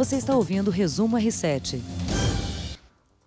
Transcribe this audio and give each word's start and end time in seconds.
Você 0.00 0.16
está 0.16 0.34
ouvindo 0.34 0.68
o 0.68 0.70
Resumo 0.70 1.18
R7. 1.18 1.78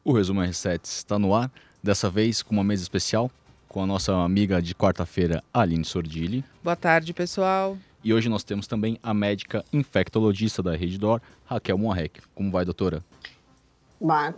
O 0.03 0.11
Resumo 0.11 0.41
R7 0.41 0.79
está 0.85 1.19
no 1.19 1.35
ar, 1.35 1.51
dessa 1.83 2.09
vez 2.09 2.41
com 2.41 2.51
uma 2.51 2.63
mesa 2.63 2.81
especial 2.81 3.29
com 3.69 3.83
a 3.83 3.85
nossa 3.85 4.11
amiga 4.15 4.59
de 4.59 4.73
quarta-feira, 4.73 5.43
Aline 5.53 5.85
Sordilli. 5.85 6.43
Boa 6.63 6.75
tarde, 6.75 7.13
pessoal. 7.13 7.77
E 8.03 8.11
hoje 8.11 8.27
nós 8.27 8.43
temos 8.43 8.65
também 8.65 8.97
a 9.03 9.13
médica 9.13 9.63
infectologista 9.71 10.63
da 10.63 10.75
Rede 10.75 10.97
Dor, 10.97 11.21
Raquel 11.45 11.77
Monrec. 11.77 12.19
Como 12.33 12.49
vai, 12.49 12.65
doutora? 12.65 13.03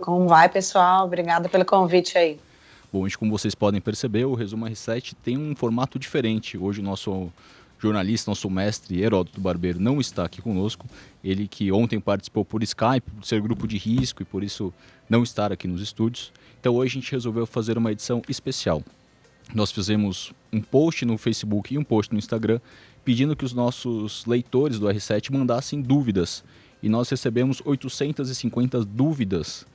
Como 0.02 0.28
vai, 0.28 0.50
pessoal? 0.50 1.06
Obrigada 1.06 1.48
pelo 1.48 1.64
convite 1.64 2.18
aí. 2.18 2.38
Bom, 2.92 3.04
hoje, 3.04 3.18
como 3.18 3.32
vocês 3.32 3.56
podem 3.56 3.80
perceber, 3.80 4.26
o 4.26 4.36
Resumo 4.36 4.66
R7 4.66 5.14
tem 5.24 5.38
um 5.38 5.56
formato 5.56 5.98
diferente. 5.98 6.58
Hoje 6.58 6.82
o 6.82 6.84
nosso 6.84 7.32
jornalista, 7.86 8.32
nosso 8.32 8.50
mestre 8.50 9.02
Heródoto 9.02 9.40
Barbeiro 9.40 9.80
não 9.80 10.00
está 10.02 10.26
aqui 10.26 10.42
conosco. 10.42 10.88
Ele 11.24 11.48
que 11.48 11.72
ontem 11.72 12.00
participou 12.00 12.44
por 12.44 12.64
Skype, 12.64 13.12
por 13.12 13.26
ser 13.26 13.42
grupo 13.42 13.68
de 13.68 13.78
risco 13.78 14.22
e 14.22 14.26
por 14.26 14.44
isso 14.44 14.74
não 15.10 15.24
estar 15.24 15.52
aqui 15.52 15.68
nos 15.68 15.82
estúdios. 15.82 16.32
Então 16.60 16.76
hoje 16.76 16.98
a 16.98 17.02
gente 17.02 17.12
resolveu 17.12 17.46
fazer 17.46 17.78
uma 17.78 17.92
edição 17.92 18.22
especial. 18.28 18.84
Nós 19.54 19.72
fizemos 19.72 20.34
um 20.52 20.62
post 20.62 21.06
no 21.06 21.18
Facebook 21.18 21.74
e 21.74 21.78
um 21.78 21.84
post 21.84 22.12
no 22.12 22.18
Instagram 22.18 22.60
pedindo 23.04 23.36
que 23.36 23.46
os 23.46 23.54
nossos 23.54 24.26
leitores 24.26 24.80
do 24.80 24.88
R7 24.88 25.32
mandassem 25.32 25.80
dúvidas. 25.80 26.44
E 26.82 26.90
nós 26.90 27.08
recebemos 27.10 27.62
850 27.64 28.84
dúvidas 28.84 29.66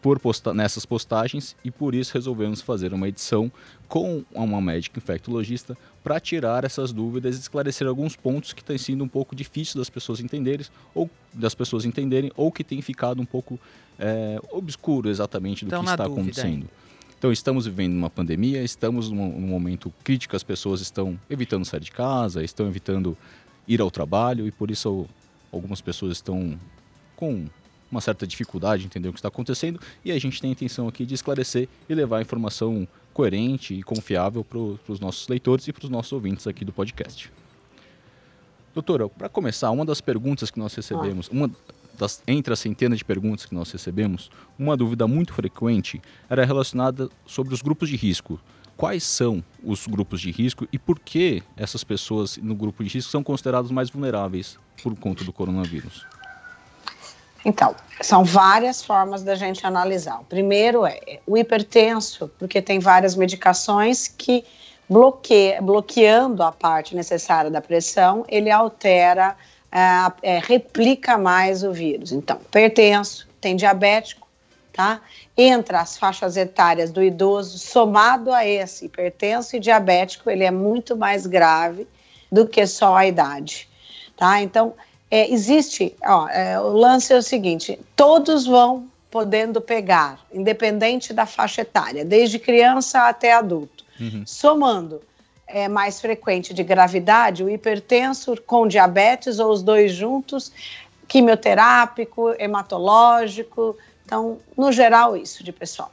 por 0.00 0.18
posta 0.18 0.54
nessas 0.54 0.86
postagens 0.86 1.56
e 1.64 1.70
por 1.70 1.94
isso 1.94 2.14
resolvemos 2.14 2.60
fazer 2.60 2.92
uma 2.92 3.08
edição 3.08 3.50
com 3.88 4.24
uma 4.32 4.60
médica 4.60 4.98
infectologista 4.98 5.76
para 6.04 6.20
tirar 6.20 6.64
essas 6.64 6.92
dúvidas 6.92 7.36
e 7.36 7.40
esclarecer 7.40 7.86
alguns 7.86 8.14
pontos 8.14 8.52
que 8.52 8.62
têm 8.62 8.78
sido 8.78 9.02
um 9.02 9.08
pouco 9.08 9.34
difíceis 9.34 9.74
das 9.74 9.90
pessoas 9.90 10.20
entenderem 10.20 10.66
ou 10.94 11.10
das 11.32 11.54
pessoas 11.54 11.84
entenderem 11.84 12.30
ou 12.36 12.52
que 12.52 12.62
tem 12.62 12.80
ficado 12.80 13.20
um 13.20 13.24
pouco 13.24 13.58
é, 13.98 14.38
obscuro 14.50 15.08
exatamente 15.08 15.64
do 15.64 15.68
então, 15.68 15.82
que 15.82 15.90
está 15.90 16.04
acontecendo. 16.04 16.68
Então, 17.18 17.32
estamos 17.32 17.66
vivendo 17.66 17.94
uma 17.94 18.08
pandemia, 18.08 18.62
estamos 18.62 19.10
num, 19.10 19.40
num, 19.40 19.48
momento 19.48 19.92
crítico, 20.04 20.36
as 20.36 20.44
pessoas 20.44 20.80
estão 20.80 21.18
evitando 21.28 21.64
sair 21.64 21.80
de 21.80 21.90
casa, 21.90 22.44
estão 22.44 22.68
evitando 22.68 23.18
ir 23.66 23.80
ao 23.80 23.90
trabalho 23.90 24.46
e 24.46 24.52
por 24.52 24.70
isso 24.70 25.06
algumas 25.52 25.80
pessoas 25.80 26.12
estão 26.12 26.56
com 27.16 27.46
uma 27.90 28.00
certa 28.00 28.26
dificuldade 28.26 28.82
em 28.82 28.86
entender 28.86 29.08
o 29.08 29.12
que 29.12 29.18
está 29.18 29.28
acontecendo 29.28 29.80
e 30.04 30.12
a 30.12 30.18
gente 30.18 30.40
tem 30.40 30.50
a 30.50 30.52
intenção 30.52 30.88
aqui 30.88 31.06
de 31.06 31.14
esclarecer 31.14 31.68
e 31.88 31.94
levar 31.94 32.18
a 32.18 32.22
informação 32.22 32.86
coerente 33.12 33.74
e 33.74 33.82
confiável 33.82 34.44
para 34.44 34.58
os 34.92 35.00
nossos 35.00 35.26
leitores 35.28 35.66
e 35.66 35.72
para 35.72 35.84
os 35.84 35.90
nossos 35.90 36.12
ouvintes 36.12 36.46
aqui 36.46 36.64
do 36.64 36.72
podcast. 36.72 37.32
Doutora, 38.74 39.08
para 39.08 39.28
começar, 39.28 39.70
uma 39.70 39.84
das 39.84 40.00
perguntas 40.00 40.50
que 40.52 40.58
nós 40.58 40.72
recebemos, 40.72 41.28
uma, 41.28 41.50
das, 41.98 42.22
entre 42.28 42.52
as 42.52 42.60
centenas 42.60 42.98
de 42.98 43.04
perguntas 43.04 43.44
que 43.44 43.54
nós 43.54 43.72
recebemos, 43.72 44.30
uma 44.56 44.76
dúvida 44.76 45.08
muito 45.08 45.32
frequente 45.32 46.00
era 46.30 46.44
relacionada 46.44 47.08
sobre 47.26 47.52
os 47.52 47.60
grupos 47.60 47.88
de 47.88 47.96
risco. 47.96 48.40
Quais 48.76 49.02
são 49.02 49.42
os 49.64 49.88
grupos 49.88 50.20
de 50.20 50.30
risco 50.30 50.68
e 50.72 50.78
por 50.78 51.00
que 51.00 51.42
essas 51.56 51.82
pessoas 51.82 52.36
no 52.36 52.54
grupo 52.54 52.84
de 52.84 52.90
risco 52.90 53.10
são 53.10 53.24
consideradas 53.24 53.72
mais 53.72 53.90
vulneráveis 53.90 54.56
por 54.80 54.94
conta 54.96 55.24
do 55.24 55.32
coronavírus? 55.32 56.06
Então, 57.44 57.74
são 58.00 58.24
várias 58.24 58.82
formas 58.82 59.22
da 59.22 59.34
gente 59.34 59.66
analisar. 59.66 60.20
O 60.20 60.24
primeiro 60.24 60.84
é 60.84 61.20
o 61.26 61.36
hipertenso, 61.36 62.30
porque 62.38 62.60
tem 62.60 62.78
várias 62.78 63.14
medicações 63.14 64.08
que 64.08 64.44
bloqueia, 64.88 65.60
bloqueando 65.60 66.42
a 66.42 66.50
parte 66.50 66.96
necessária 66.96 67.50
da 67.50 67.60
pressão, 67.60 68.24
ele 68.28 68.50
altera 68.50 69.36
é, 69.70 70.36
é, 70.36 70.38
replica 70.38 71.18
mais 71.18 71.62
o 71.62 71.72
vírus. 71.72 72.12
Então, 72.12 72.36
hipertenso, 72.40 73.28
tem 73.40 73.54
diabético, 73.54 74.26
tá? 74.72 75.00
Entra 75.36 75.80
as 75.80 75.98
faixas 75.98 76.36
etárias 76.36 76.90
do 76.90 77.02
idoso, 77.02 77.58
somado 77.58 78.32
a 78.32 78.46
esse 78.46 78.86
hipertenso 78.86 79.56
e 79.56 79.60
diabético, 79.60 80.30
ele 80.30 80.44
é 80.44 80.50
muito 80.50 80.96
mais 80.96 81.26
grave 81.26 81.86
do 82.32 82.46
que 82.46 82.66
só 82.66 82.96
a 82.96 83.06
idade, 83.06 83.68
tá? 84.16 84.40
Então, 84.40 84.74
é, 85.10 85.32
existe, 85.32 85.94
ó, 86.04 86.28
é, 86.28 86.60
o 86.60 86.68
lance 86.68 87.12
é 87.12 87.16
o 87.16 87.22
seguinte: 87.22 87.78
todos 87.96 88.46
vão 88.46 88.88
podendo 89.10 89.60
pegar, 89.60 90.20
independente 90.32 91.12
da 91.12 91.24
faixa 91.24 91.62
etária, 91.62 92.04
desde 92.04 92.38
criança 92.38 93.08
até 93.08 93.32
adulto. 93.32 93.84
Uhum. 93.98 94.22
Somando 94.26 95.00
é 95.46 95.66
mais 95.66 95.98
frequente 95.98 96.52
de 96.52 96.62
gravidade, 96.62 97.42
o 97.42 97.48
hipertenso 97.48 98.36
com 98.46 98.68
diabetes 98.68 99.38
ou 99.38 99.50
os 99.50 99.62
dois 99.62 99.92
juntos, 99.92 100.52
quimioterápico, 101.08 102.34
hematológico. 102.38 103.74
Então, 104.04 104.38
no 104.54 104.70
geral, 104.70 105.16
isso 105.16 105.42
de 105.42 105.50
pessoal. 105.50 105.90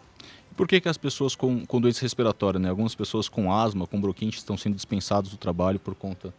Por 0.57 0.67
que, 0.67 0.81
que 0.81 0.89
as 0.89 0.97
pessoas 0.97 1.35
com, 1.35 1.65
com 1.65 1.79
doença 1.79 2.01
respiratória, 2.01 2.59
né? 2.59 2.69
algumas 2.69 2.95
pessoas 2.95 3.29
com 3.29 3.51
asma, 3.51 3.87
com 3.87 3.99
bronquite, 3.99 4.37
estão 4.37 4.57
sendo 4.57 4.75
dispensadas 4.75 5.29
do 5.31 5.37
trabalho 5.37 5.79
por 5.79 5.95
conta 5.95 6.33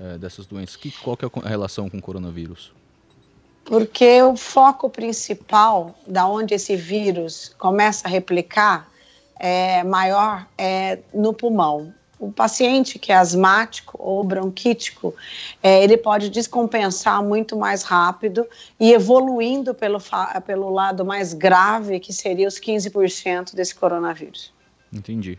é, 0.00 0.18
dessas 0.18 0.46
doenças? 0.46 0.76
Que, 0.76 0.90
qual 0.90 1.16
que 1.16 1.24
é 1.24 1.30
a 1.42 1.48
relação 1.48 1.88
com 1.88 1.98
o 1.98 2.02
coronavírus? 2.02 2.72
Porque 3.64 4.22
o 4.22 4.36
foco 4.36 4.90
principal 4.90 5.94
da 6.06 6.26
onde 6.26 6.54
esse 6.54 6.74
vírus 6.74 7.54
começa 7.58 8.08
a 8.08 8.10
replicar 8.10 8.88
é 9.38 9.82
maior 9.84 10.46
é 10.58 10.98
no 11.12 11.32
pulmão 11.32 11.94
o 12.22 12.30
paciente 12.30 13.00
que 13.00 13.10
é 13.10 13.16
asmático 13.16 13.98
ou 14.00 14.22
bronquítico, 14.22 15.12
é, 15.60 15.82
ele 15.82 15.96
pode 15.96 16.30
descompensar 16.30 17.20
muito 17.20 17.56
mais 17.56 17.82
rápido 17.82 18.46
e 18.78 18.92
evoluindo 18.92 19.74
pelo, 19.74 19.98
pelo 20.46 20.70
lado 20.70 21.04
mais 21.04 21.34
grave, 21.34 21.98
que 21.98 22.12
seria 22.12 22.46
os 22.46 22.60
15% 22.60 23.56
desse 23.56 23.74
coronavírus. 23.74 24.52
Entendi. 24.92 25.36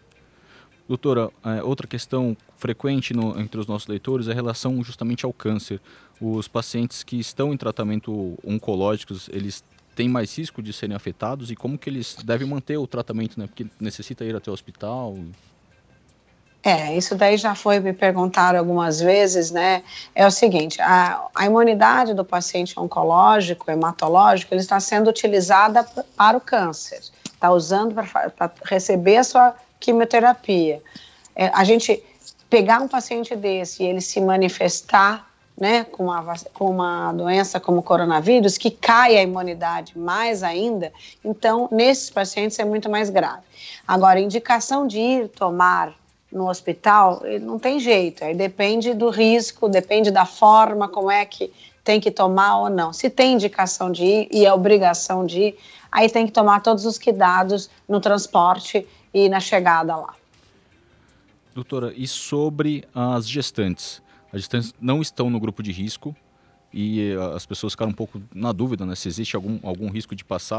Doutora, 0.87 1.29
é, 1.45 1.63
outra 1.63 1.87
questão 1.87 2.35
frequente 2.57 3.13
no, 3.13 3.39
entre 3.39 3.59
os 3.59 3.67
nossos 3.67 3.87
leitores 3.87 4.27
é 4.27 4.31
a 4.31 4.35
relação 4.35 4.83
justamente 4.83 5.25
ao 5.25 5.31
câncer. 5.31 5.79
Os 6.19 6.47
pacientes 6.47 7.03
que 7.03 7.19
estão 7.19 7.53
em 7.53 7.57
tratamento 7.57 8.37
oncológico, 8.45 9.13
eles 9.29 9.63
têm 9.95 10.09
mais 10.09 10.37
risco 10.37 10.61
de 10.61 10.73
serem 10.73 10.95
afetados 10.95 11.51
e 11.51 11.55
como 11.55 11.77
que 11.77 11.89
eles 11.89 12.17
devem 12.23 12.47
manter 12.47 12.77
o 12.77 12.87
tratamento, 12.87 13.39
né? 13.39 13.47
Porque 13.47 13.65
necessita 13.79 14.25
ir 14.25 14.35
até 14.35 14.49
o 14.49 14.53
hospital. 14.53 15.15
É, 16.63 16.95
isso 16.95 17.13
daí 17.15 17.35
já 17.37 17.55
foi 17.55 17.79
me 17.79 17.91
perguntado 17.91 18.57
algumas 18.57 19.01
vezes, 19.01 19.51
né? 19.51 19.83
É 20.15 20.25
o 20.25 20.31
seguinte, 20.31 20.81
a, 20.81 21.27
a 21.35 21.45
imunidade 21.45 22.13
do 22.13 22.23
paciente 22.23 22.79
oncológico, 22.79 23.69
hematológico, 23.69 24.53
ele 24.53 24.61
está 24.61 24.79
sendo 24.79 25.09
utilizada 25.09 25.83
para 26.15 26.37
o 26.37 26.41
câncer, 26.41 27.01
está 27.25 27.51
usando 27.51 27.93
para 27.93 28.51
receber 28.65 29.17
a 29.17 29.23
sua 29.25 29.55
quimioterapia. 29.83 30.81
É, 31.35 31.47
a 31.47 31.63
gente 31.65 32.01
pegar 32.49 32.81
um 32.81 32.87
paciente 32.87 33.35
desse 33.35 33.83
e 33.83 33.85
ele 33.85 33.99
se 33.99 34.21
manifestar 34.21 35.27
né, 35.59 35.83
com, 35.83 36.05
uma, 36.05 36.35
com 36.53 36.69
uma 36.69 37.11
doença 37.11 37.59
como 37.59 37.83
coronavírus, 37.83 38.57
que 38.57 38.71
cai 38.71 39.17
a 39.17 39.21
imunidade 39.21 39.97
mais 39.97 40.41
ainda, 40.41 40.91
então, 41.23 41.67
nesses 41.71 42.09
pacientes 42.09 42.57
é 42.57 42.65
muito 42.65 42.89
mais 42.89 43.09
grave. 43.09 43.43
Agora, 43.87 44.19
indicação 44.19 44.87
de 44.87 44.99
ir 44.99 45.27
tomar 45.27 45.93
no 46.31 46.49
hospital, 46.49 47.21
não 47.41 47.59
tem 47.59 47.79
jeito, 47.79 48.23
aí 48.23 48.33
depende 48.33 48.93
do 48.95 49.09
risco, 49.09 49.69
depende 49.69 50.09
da 50.09 50.25
forma, 50.25 50.87
como 50.87 51.11
é 51.11 51.23
que 51.25 51.53
tem 51.83 51.99
que 51.99 52.09
tomar 52.09 52.61
ou 52.61 52.69
não. 52.69 52.91
Se 52.91 53.09
tem 53.09 53.33
indicação 53.33 53.91
de 53.91 54.03
ir 54.03 54.27
e 54.31 54.45
é 54.45 54.51
obrigação 54.51 55.25
de 55.25 55.39
ir, 55.39 55.59
aí 55.91 56.09
tem 56.09 56.25
que 56.25 56.31
tomar 56.31 56.61
todos 56.61 56.85
os 56.85 56.97
cuidados 56.97 57.69
no 57.87 57.99
transporte 57.99 58.87
e 59.13 59.29
na 59.29 59.39
chegada 59.39 59.95
lá. 59.95 60.13
Doutora, 61.53 61.93
e 61.95 62.07
sobre 62.07 62.83
as 62.93 63.29
gestantes? 63.29 64.01
As 64.31 64.41
gestantes 64.41 64.73
não 64.81 65.01
estão 65.01 65.29
no 65.29 65.39
grupo 65.39 65.61
de 65.61 65.71
risco, 65.71 66.15
e 66.73 67.11
eh, 67.11 67.35
as 67.35 67.45
pessoas 67.45 67.73
ficaram 67.73 67.91
um 67.91 67.95
pouco 67.95 68.21
na 68.33 68.51
dúvida, 68.51 68.85
né? 68.85 68.95
Se 68.95 69.07
existe 69.07 69.35
algum, 69.35 69.59
algum 69.61 69.89
risco 69.89 70.15
de 70.15 70.25
passar 70.25 70.57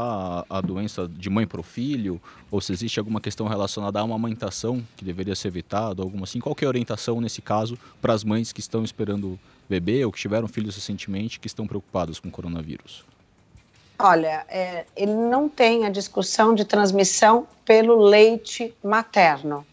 a, 0.49 0.57
a 0.57 0.61
doença 0.61 1.07
de 1.09 1.29
mãe 1.29 1.45
para 1.45 1.59
o 1.59 1.63
filho, 1.63 2.21
ou 2.49 2.61
se 2.61 2.71
existe 2.71 2.97
alguma 2.97 3.19
questão 3.19 3.47
relacionada 3.47 3.99
a 3.99 4.03
uma 4.03 4.15
amamentação 4.15 4.81
que 4.95 5.03
deveria 5.03 5.35
ser 5.35 5.49
evitada, 5.49 6.01
alguma 6.01 6.23
assim. 6.23 6.39
Qual 6.39 6.55
é 6.61 6.65
a 6.65 6.69
orientação 6.69 7.19
nesse 7.19 7.41
caso 7.41 7.77
para 8.01 8.13
as 8.13 8.23
mães 8.23 8.53
que 8.53 8.61
estão 8.61 8.83
esperando 8.85 9.37
bebê 9.69 10.05
ou 10.05 10.11
que 10.11 10.19
tiveram 10.19 10.47
filhos 10.47 10.75
recentemente 10.75 11.39
que 11.39 11.47
estão 11.47 11.67
preocupadas 11.67 12.17
com 12.17 12.29
o 12.29 12.31
coronavírus? 12.31 13.03
Olha, 13.97 14.45
é, 14.49 14.85
ele 14.95 15.13
não 15.13 15.47
tem 15.47 15.85
a 15.85 15.89
discussão 15.89 16.53
de 16.53 16.65
transmissão 16.65 17.47
pelo 17.63 17.95
leite 17.95 18.73
materno 18.83 19.65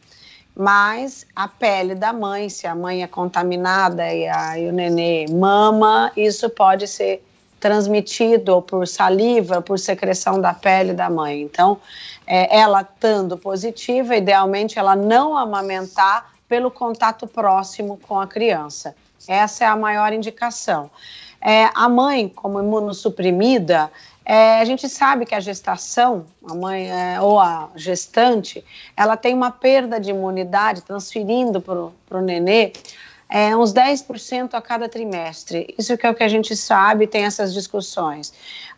mas 0.54 1.26
a 1.34 1.48
pele 1.48 1.94
da 1.94 2.12
mãe, 2.12 2.48
se 2.48 2.66
a 2.66 2.74
mãe 2.74 3.02
é 3.02 3.06
contaminada 3.06 4.12
e, 4.12 4.28
a, 4.28 4.58
e 4.58 4.68
o 4.68 4.72
nenê 4.72 5.26
mama, 5.30 6.12
isso 6.16 6.48
pode 6.50 6.86
ser 6.86 7.24
transmitido 7.58 8.60
por 8.60 8.86
saliva, 8.86 9.62
por 9.62 9.78
secreção 9.78 10.40
da 10.40 10.52
pele 10.52 10.92
da 10.92 11.08
mãe. 11.08 11.40
Então, 11.40 11.78
é, 12.26 12.58
ela 12.58 12.82
estando 12.82 13.38
positiva, 13.38 14.16
idealmente 14.16 14.78
ela 14.78 14.96
não 14.96 15.36
amamentar 15.36 16.32
pelo 16.48 16.70
contato 16.70 17.26
próximo 17.26 17.98
com 18.02 18.20
a 18.20 18.26
criança. 18.26 18.94
Essa 19.26 19.64
é 19.64 19.66
a 19.68 19.76
maior 19.76 20.12
indicação. 20.12 20.90
É, 21.40 21.70
a 21.74 21.88
mãe, 21.88 22.28
como 22.28 22.60
imunossuprimida, 22.60 23.90
é, 24.24 24.60
a 24.60 24.64
gente 24.64 24.88
sabe 24.88 25.26
que 25.26 25.34
a 25.34 25.40
gestação, 25.40 26.26
a 26.48 26.54
mãe 26.54 26.90
é, 26.90 27.20
ou 27.20 27.40
a 27.40 27.70
gestante, 27.74 28.64
ela 28.96 29.16
tem 29.16 29.34
uma 29.34 29.50
perda 29.50 29.98
de 29.98 30.10
imunidade 30.10 30.82
transferindo 30.82 31.60
para 31.60 32.18
o 32.18 32.20
nenê 32.20 32.72
é, 33.32 33.56
uns 33.56 33.72
10% 33.72 34.52
a 34.52 34.60
cada 34.60 34.88
trimestre. 34.90 35.74
Isso 35.78 35.96
que 35.96 36.06
é 36.06 36.10
o 36.10 36.14
que 36.14 36.22
a 36.22 36.28
gente 36.28 36.54
sabe, 36.54 37.06
tem 37.06 37.24
essas 37.24 37.54
discussões. 37.54 38.32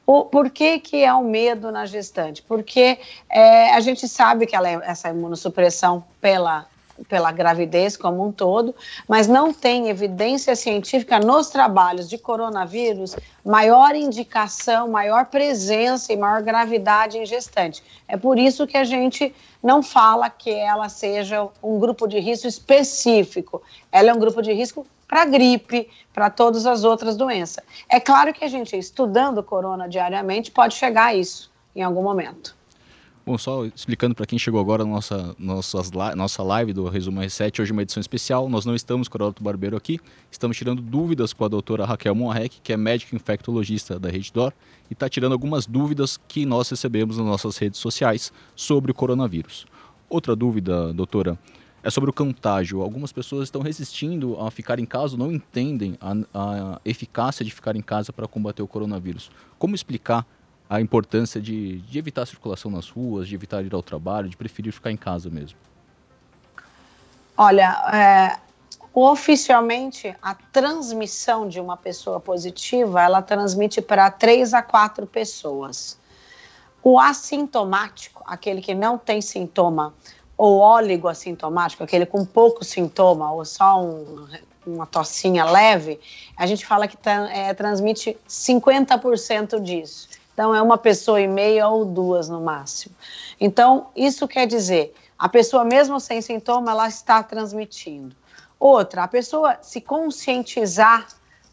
O, 0.06 0.24
por 0.24 0.48
que, 0.48 0.78
que 0.78 1.02
é 1.02 1.12
o 1.12 1.24
medo 1.24 1.72
na 1.72 1.86
gestante? 1.86 2.40
Porque 2.40 2.98
é, 3.28 3.74
a 3.74 3.80
gente 3.80 4.06
sabe 4.06 4.46
que 4.46 4.54
ela 4.54 4.68
é 4.68 4.80
essa 4.84 5.08
imunossupressão 5.08 6.04
pela 6.20 6.66
pela 7.08 7.32
gravidez 7.32 7.96
como 7.96 8.24
um 8.24 8.30
todo, 8.30 8.74
mas 9.08 9.26
não 9.26 9.52
tem 9.52 9.88
evidência 9.88 10.54
científica 10.54 11.18
nos 11.18 11.50
trabalhos 11.50 12.08
de 12.08 12.16
coronavírus 12.16 13.16
maior 13.44 13.94
indicação, 13.94 14.88
maior 14.88 15.26
presença 15.26 16.12
e 16.12 16.16
maior 16.16 16.42
gravidade 16.42 17.18
em 17.18 17.26
gestante. 17.26 17.82
É 18.08 18.16
por 18.16 18.38
isso 18.38 18.66
que 18.66 18.76
a 18.76 18.84
gente 18.84 19.34
não 19.62 19.82
fala 19.82 20.30
que 20.30 20.50
ela 20.50 20.88
seja 20.88 21.48
um 21.62 21.78
grupo 21.78 22.06
de 22.06 22.18
risco 22.20 22.46
específico. 22.46 23.62
Ela 23.92 24.10
é 24.10 24.14
um 24.14 24.18
grupo 24.18 24.40
de 24.40 24.52
risco 24.52 24.86
para 25.06 25.24
gripe, 25.24 25.88
para 26.12 26.30
todas 26.30 26.66
as 26.66 26.84
outras 26.84 27.16
doenças. 27.16 27.62
É 27.88 28.00
claro 28.00 28.32
que 28.32 28.44
a 28.44 28.48
gente, 28.48 28.76
estudando 28.76 29.42
corona 29.42 29.88
diariamente, 29.88 30.50
pode 30.50 30.74
chegar 30.74 31.06
a 31.06 31.14
isso 31.14 31.50
em 31.76 31.82
algum 31.82 32.02
momento. 32.02 32.56
Bom, 33.26 33.38
só 33.38 33.64
explicando 33.64 34.14
para 34.14 34.26
quem 34.26 34.38
chegou 34.38 34.60
agora 34.60 34.84
na 34.84 34.90
nossa, 34.90 35.34
nossas, 35.38 35.90
nossa 36.14 36.42
live 36.42 36.74
do 36.74 36.86
Resumo 36.90 37.22
R7, 37.22 37.60
hoje 37.60 37.70
é 37.70 37.72
uma 37.72 37.80
edição 37.80 37.98
especial. 37.98 38.50
Nós 38.50 38.66
não 38.66 38.74
estamos 38.74 39.08
com 39.08 39.16
o 39.16 39.18
Heródoto 39.18 39.42
Barbeiro 39.42 39.78
aqui, 39.78 39.98
estamos 40.30 40.58
tirando 40.58 40.82
dúvidas 40.82 41.32
com 41.32 41.42
a 41.42 41.48
doutora 41.48 41.86
Raquel 41.86 42.14
Monrec, 42.14 42.60
que 42.62 42.70
é 42.70 42.76
médica 42.76 43.16
infectologista 43.16 43.98
da 43.98 44.10
Reddor, 44.10 44.52
e 44.90 44.92
está 44.92 45.08
tirando 45.08 45.32
algumas 45.32 45.64
dúvidas 45.64 46.18
que 46.28 46.44
nós 46.44 46.68
recebemos 46.68 47.16
nas 47.16 47.26
nossas 47.26 47.56
redes 47.56 47.80
sociais 47.80 48.30
sobre 48.54 48.90
o 48.90 48.94
coronavírus. 48.94 49.64
Outra 50.06 50.36
dúvida, 50.36 50.92
doutora, 50.92 51.38
é 51.82 51.88
sobre 51.88 52.10
o 52.10 52.12
contágio. 52.12 52.82
Algumas 52.82 53.10
pessoas 53.10 53.44
estão 53.44 53.62
resistindo 53.62 54.38
a 54.38 54.50
ficar 54.50 54.78
em 54.78 54.84
casa, 54.84 55.16
não 55.16 55.32
entendem 55.32 55.96
a, 55.98 56.12
a 56.34 56.80
eficácia 56.84 57.42
de 57.42 57.50
ficar 57.50 57.74
em 57.74 57.80
casa 57.80 58.12
para 58.12 58.28
combater 58.28 58.62
o 58.62 58.68
coronavírus. 58.68 59.30
Como 59.58 59.74
explicar 59.74 60.26
a 60.68 60.80
importância 60.80 61.40
de, 61.40 61.78
de 61.80 61.98
evitar 61.98 62.22
a 62.22 62.26
circulação 62.26 62.70
nas 62.70 62.88
ruas, 62.88 63.28
de 63.28 63.34
evitar 63.34 63.64
ir 63.64 63.74
ao 63.74 63.82
trabalho, 63.82 64.28
de 64.28 64.36
preferir 64.36 64.72
ficar 64.72 64.90
em 64.90 64.96
casa 64.96 65.28
mesmo? 65.28 65.58
Olha, 67.36 67.70
é, 67.92 68.38
oficialmente 68.94 70.14
a 70.22 70.34
transmissão 70.34 71.48
de 71.48 71.60
uma 71.60 71.76
pessoa 71.76 72.20
positiva, 72.20 73.02
ela 73.02 73.20
transmite 73.20 73.82
para 73.82 74.10
três 74.10 74.54
a 74.54 74.62
quatro 74.62 75.06
pessoas. 75.06 75.98
O 76.82 76.98
assintomático, 76.98 78.22
aquele 78.26 78.60
que 78.60 78.74
não 78.74 78.96
tem 78.96 79.20
sintoma, 79.20 79.92
ou 80.36 80.62
assintomático, 81.08 81.82
aquele 81.82 82.06
com 82.06 82.24
pouco 82.24 82.64
sintoma, 82.64 83.32
ou 83.32 83.44
só 83.44 83.82
um, 83.82 84.26
uma 84.66 84.86
tossinha 84.86 85.44
leve, 85.44 86.00
a 86.36 86.46
gente 86.46 86.64
fala 86.64 86.86
que 86.86 86.96
é, 87.32 87.52
transmite 87.54 88.16
50% 88.28 89.60
disso. 89.60 90.08
Então, 90.34 90.54
é 90.54 90.60
uma 90.60 90.76
pessoa 90.76 91.20
e 91.20 91.26
meia 91.26 91.68
ou 91.68 91.84
duas 91.84 92.28
no 92.28 92.40
máximo. 92.40 92.94
Então, 93.40 93.86
isso 93.96 94.28
quer 94.28 94.46
dizer, 94.46 94.92
a 95.18 95.28
pessoa, 95.28 95.64
mesmo 95.64 95.98
sem 95.98 96.20
sintoma, 96.20 96.72
ela 96.72 96.88
está 96.88 97.22
transmitindo. 97.22 98.14
Outra, 98.58 99.04
a 99.04 99.08
pessoa 99.08 99.58
se 99.62 99.80
conscientizar 99.80 101.06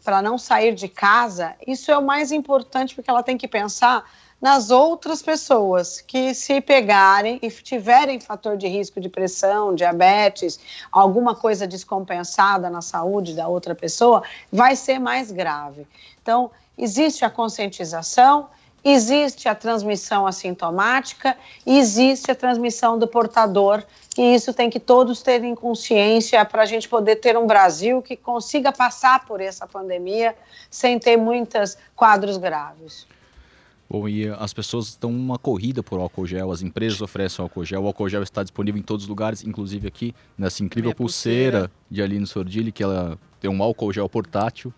para 0.04 0.20
não 0.20 0.36
sair 0.36 0.74
de 0.74 0.88
casa, 0.88 1.54
isso 1.66 1.90
é 1.90 1.96
o 1.96 2.02
mais 2.02 2.32
importante, 2.32 2.94
porque 2.94 3.08
ela 3.08 3.22
tem 3.22 3.38
que 3.38 3.46
pensar 3.46 4.04
nas 4.42 4.72
outras 4.72 5.22
pessoas 5.22 6.00
que 6.00 6.34
se 6.34 6.60
pegarem 6.60 7.38
e 7.40 7.48
tiverem 7.48 8.18
fator 8.18 8.56
de 8.56 8.66
risco 8.66 9.00
de 9.00 9.08
pressão, 9.08 9.72
diabetes, 9.72 10.58
alguma 10.90 11.36
coisa 11.36 11.64
descompensada 11.64 12.68
na 12.68 12.82
saúde 12.82 13.34
da 13.34 13.46
outra 13.46 13.72
pessoa, 13.72 14.24
vai 14.50 14.74
ser 14.74 14.98
mais 14.98 15.30
grave. 15.30 15.86
Então, 16.20 16.50
existe 16.76 17.24
a 17.24 17.30
conscientização, 17.30 18.48
existe 18.84 19.48
a 19.48 19.54
transmissão 19.54 20.26
assintomática 20.26 21.36
e 21.64 21.78
existe 21.78 22.30
a 22.30 22.34
transmissão 22.34 22.98
do 22.98 23.06
portador, 23.06 23.82
e 24.18 24.34
isso 24.34 24.52
tem 24.52 24.68
que 24.68 24.80
todos 24.80 25.22
terem 25.22 25.54
consciência 25.54 26.44
para 26.44 26.62
a 26.62 26.66
gente 26.66 26.88
poder 26.88 27.16
ter 27.16 27.36
um 27.36 27.46
Brasil 27.46 28.02
que 28.02 28.16
consiga 28.16 28.72
passar 28.72 29.24
por 29.24 29.40
essa 29.40 29.66
pandemia 29.66 30.34
sem 30.70 30.98
ter 30.98 31.16
muitos 31.16 31.76
quadros 31.94 32.36
graves. 32.36 33.06
Bom, 33.88 34.08
e 34.08 34.26
as 34.26 34.54
pessoas 34.54 34.88
estão 34.88 35.10
uma 35.10 35.38
corrida 35.38 35.82
por 35.82 36.00
álcool 36.00 36.26
gel, 36.26 36.50
as 36.50 36.62
empresas 36.62 37.02
oferecem 37.02 37.42
álcool 37.42 37.62
gel, 37.62 37.82
o 37.82 37.86
álcool 37.86 38.08
gel 38.08 38.22
está 38.22 38.42
disponível 38.42 38.80
em 38.80 38.82
todos 38.82 39.04
os 39.04 39.08
lugares, 39.08 39.44
inclusive 39.44 39.86
aqui 39.86 40.14
nessa 40.36 40.64
incrível 40.64 40.94
pulseira, 40.94 41.68
pulseira 41.68 41.72
de 41.90 42.02
Aline 42.02 42.26
Sordilli, 42.26 42.72
que 42.72 42.82
ela 42.82 43.18
tem 43.38 43.50
um 43.50 43.62
álcool 43.62 43.92
gel 43.92 44.08
portátil. 44.08 44.72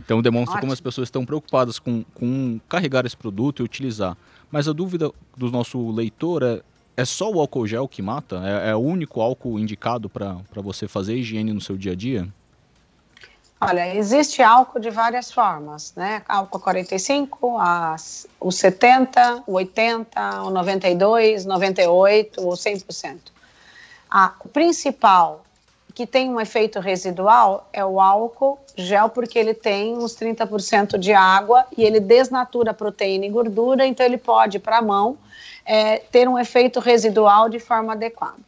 Então 0.00 0.22
demonstra 0.22 0.54
Ótimo. 0.54 0.62
como 0.62 0.72
as 0.72 0.80
pessoas 0.80 1.08
estão 1.08 1.26
preocupadas 1.26 1.78
com, 1.78 2.02
com 2.14 2.58
carregar 2.68 3.04
esse 3.04 3.16
produto 3.16 3.60
e 3.60 3.62
utilizar. 3.62 4.16
Mas 4.50 4.66
a 4.66 4.72
dúvida 4.72 5.12
do 5.36 5.50
nosso 5.50 5.90
leitor 5.90 6.42
é, 6.42 6.60
é 6.96 7.04
só 7.04 7.30
o 7.30 7.38
álcool 7.38 7.66
gel 7.66 7.86
que 7.86 8.00
mata? 8.00 8.40
É, 8.44 8.70
é 8.70 8.74
o 8.74 8.78
único 8.78 9.20
álcool 9.20 9.58
indicado 9.58 10.08
para 10.08 10.42
você 10.56 10.88
fazer 10.88 11.16
higiene 11.16 11.52
no 11.52 11.60
seu 11.60 11.76
dia 11.76 11.92
a 11.92 11.94
dia? 11.94 12.26
Olha, 13.60 13.94
existe 13.94 14.42
álcool 14.42 14.80
de 14.80 14.88
várias 14.88 15.30
formas, 15.30 15.92
né? 15.94 16.22
Álcool 16.26 16.60
45, 16.60 17.58
as, 17.58 18.26
o 18.40 18.50
70, 18.50 19.44
o 19.46 19.52
80, 19.52 20.42
o 20.44 20.50
92, 20.50 21.44
98 21.44 22.40
ou 22.40 22.54
100%. 22.54 23.18
Ah, 24.10 24.32
o 24.40 24.48
principal 24.48 25.44
que 26.00 26.06
tem 26.06 26.30
um 26.30 26.40
efeito 26.40 26.80
residual 26.80 27.68
é 27.74 27.84
o 27.84 28.00
álcool 28.00 28.58
gel, 28.74 29.10
porque 29.10 29.38
ele 29.38 29.52
tem 29.52 29.94
uns 29.98 30.16
30% 30.16 30.96
de 30.96 31.12
água 31.12 31.66
e 31.76 31.84
ele 31.84 32.00
desnatura 32.00 32.72
proteína 32.72 33.26
e 33.26 33.28
gordura, 33.28 33.86
então 33.86 34.06
ele 34.06 34.16
pode, 34.16 34.58
para 34.58 34.78
a 34.78 34.82
mão, 34.82 35.18
é, 35.62 35.98
ter 35.98 36.26
um 36.26 36.38
efeito 36.38 36.80
residual 36.80 37.50
de 37.50 37.58
forma 37.58 37.92
adequada. 37.92 38.38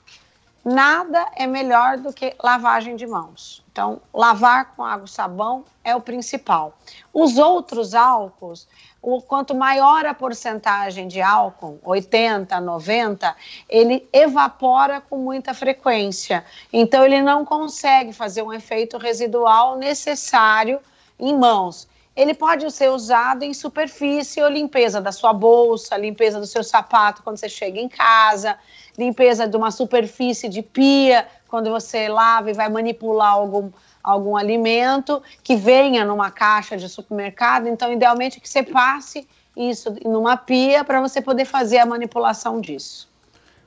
Nada 0.64 1.26
é 1.35 1.44
melhor 1.44 1.99
do 1.99 2.12
que 2.12 2.37
lavagem 2.41 2.94
de 2.94 3.05
mãos. 3.05 3.64
Então, 3.73 4.00
lavar 4.14 4.76
com 4.76 4.85
água 4.85 5.06
e 5.06 5.11
sabão 5.11 5.64
é 5.82 5.97
o 5.97 6.00
principal. 6.00 6.79
Os 7.12 7.37
outros 7.37 7.94
álcools, 7.94 8.69
o 9.00 9.20
quanto 9.20 9.56
maior 9.56 10.06
a 10.06 10.14
porcentagem 10.14 11.08
de 11.08 11.20
álcool, 11.20 11.81
80, 11.82 12.60
90, 12.60 13.34
ele 13.69 14.08
evapora 14.13 15.01
com 15.01 15.19
muita 15.19 15.53
frequência. 15.53 16.44
Então 16.72 17.05
ele 17.05 17.20
não 17.20 17.44
consegue 17.44 18.13
fazer 18.13 18.43
um 18.43 18.53
efeito 18.53 18.98
residual 18.98 19.77
necessário 19.77 20.79
em 21.19 21.36
mãos. 21.36 21.89
Ele 22.14 22.34
pode 22.34 22.70
ser 22.70 22.90
usado 22.90 23.42
em 23.42 23.54
superfície 23.54 24.42
ou 24.42 24.50
limpeza 24.50 25.00
da 25.00 25.10
sua 25.12 25.32
bolsa, 25.32 25.96
limpeza 25.96 26.38
do 26.38 26.46
seu 26.46 26.62
sapato 26.62 27.22
quando 27.22 27.38
você 27.38 27.48
chega 27.48 27.81
em 27.81 27.88
casa, 27.88 28.58
limpeza 28.98 29.48
de 29.48 29.56
uma 29.56 29.70
superfície 29.70 30.48
de 30.48 30.60
pia 30.62 31.26
quando 31.48 31.70
você 31.70 32.08
lava 32.08 32.50
e 32.50 32.54
vai 32.54 32.69
manipular 32.69 33.31
algum 33.31 33.70
algum 34.02 34.36
alimento 34.36 35.22
que 35.42 35.54
venha 35.54 36.04
numa 36.04 36.31
caixa 36.31 36.76
de 36.76 36.88
supermercado. 36.88 37.69
Então, 37.69 37.92
idealmente, 37.92 38.40
que 38.40 38.48
você 38.48 38.62
passe 38.62 39.26
isso 39.56 39.94
numa 40.04 40.36
pia 40.36 40.82
para 40.82 41.00
você 41.00 41.20
poder 41.20 41.44
fazer 41.44 41.78
a 41.78 41.86
manipulação 41.86 42.60
disso. 42.60 43.08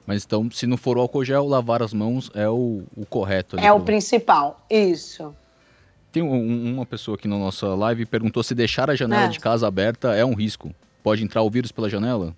Mas 0.05 0.23
então, 0.23 0.49
se 0.51 0.67
não 0.67 0.77
for 0.77 0.97
o 0.97 1.01
álcool 1.01 1.23
gel, 1.23 1.47
lavar 1.47 1.81
as 1.81 1.93
mãos 1.93 2.29
é 2.35 2.47
o, 2.47 2.83
o 2.95 3.05
correto. 3.05 3.57
É 3.59 3.71
o 3.71 3.79
principal, 3.79 4.59
isso. 4.69 5.33
Tem 6.15 6.23
um, 6.23 6.75
uma 6.75 6.85
pessoa 6.85 7.17
aqui 7.17 7.27
na 7.27 7.37
nossa 7.37 7.75
live 7.75 8.05
perguntou 8.05 8.41
se 8.41 8.55
deixar 8.55 8.89
a 8.89 8.95
janela 8.95 9.25
é. 9.25 9.27
de 9.27 9.37
casa 9.37 9.67
aberta 9.67 10.15
é 10.15 10.23
um 10.23 10.33
risco. 10.33 10.73
Pode 11.03 11.21
entrar 11.21 11.41
o 11.41 11.49
vírus 11.49 11.73
pela 11.73 11.89
janela? 11.89 12.33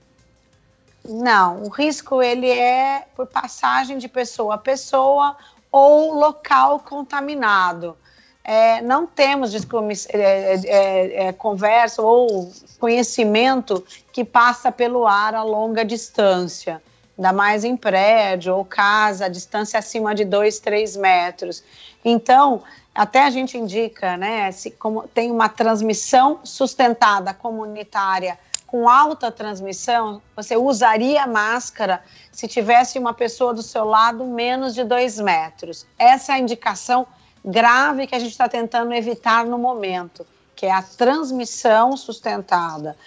Não, 1.08 1.62
o 1.62 1.70
risco 1.70 2.20
ele 2.20 2.50
é 2.50 3.06
por 3.16 3.28
passagem 3.28 4.00
de 4.00 4.08
pessoa 4.08 4.56
a 4.56 4.58
pessoa 4.58 5.38
ou 5.72 6.16
local 6.16 6.80
contaminado. 6.80 7.96
É, 8.44 8.82
não 8.82 9.06
temos 9.06 9.54
é, 9.54 10.10
é, 10.10 11.28
é, 11.28 11.32
conversa 11.32 12.02
ou 12.02 12.52
conhecimento 12.80 13.86
que 14.12 14.26
passa 14.26 14.72
pelo 14.72 15.06
ar 15.06 15.36
a 15.36 15.44
longa 15.44 15.86
distância, 15.86 16.82
ainda 17.16 17.32
mais 17.32 17.64
em 17.64 17.78
prédio 17.78 18.56
ou 18.56 18.66
casa, 18.66 19.26
a 19.26 19.30
distância 19.30 19.78
acima 19.78 20.16
de 20.16 20.26
2, 20.26 20.58
3 20.62 20.98
metros. 20.98 21.64
Então, 22.04 22.64
até 22.98 23.24
a 23.24 23.30
gente 23.30 23.58
indica, 23.58 24.18
né, 24.18 24.52
se 24.52 24.72
como 24.72 25.08
tem 25.08 25.32
uma 25.32 25.48
transmissão 25.48 26.40
sustentada 26.44 27.34
comunitária 27.34 28.38
com 28.66 28.90
alta 28.90 29.32
transmissão, 29.32 30.22
você 30.36 30.58
usaria 30.58 31.26
máscara 31.26 32.04
se 32.32 32.48
tivesse 32.48 33.00
uma 33.00 33.14
pessoa 33.14 33.54
do 33.54 33.62
seu 33.62 33.86
lado 33.86 34.26
menos 34.26 34.74
de 34.74 34.84
dois 34.84 35.20
metros. 35.20 35.86
Essa 35.98 36.34
é 36.34 36.36
a 36.36 36.40
indicação 36.40 37.08
grave 37.46 38.08
que 38.08 38.16
a 38.16 38.20
gente 38.20 38.32
está 38.32 38.50
tentando 38.50 38.94
evitar 38.94 39.46
no 39.46 39.58
momento. 39.58 40.26
que 40.58 40.66
é 40.66 40.72
a 40.72 40.82
transmissão 40.82 41.96
sustentada, 41.96 42.98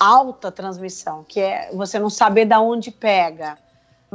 alta 0.00 0.50
transmissão, 0.50 1.22
que 1.28 1.38
é 1.38 1.70
você 1.72 1.98
não 1.98 2.08
saber 2.08 2.46
de 2.46 2.56
onde 2.56 2.90
pega. 2.90 3.58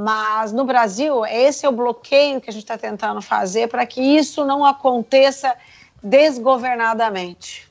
Mas 0.01 0.53
no 0.53 0.63
Brasil, 0.63 1.25
esse 1.25 1.65
é 1.65 1.69
o 1.69 1.73
bloqueio 1.73 2.39
que 2.39 2.49
a 2.49 2.53
gente 2.53 2.63
está 2.63 2.77
tentando 2.77 3.21
fazer 3.21 3.67
para 3.67 3.85
que 3.85 4.01
isso 4.01 4.45
não 4.45 4.63
aconteça 4.63 5.53
desgovernadamente. 6.01 7.67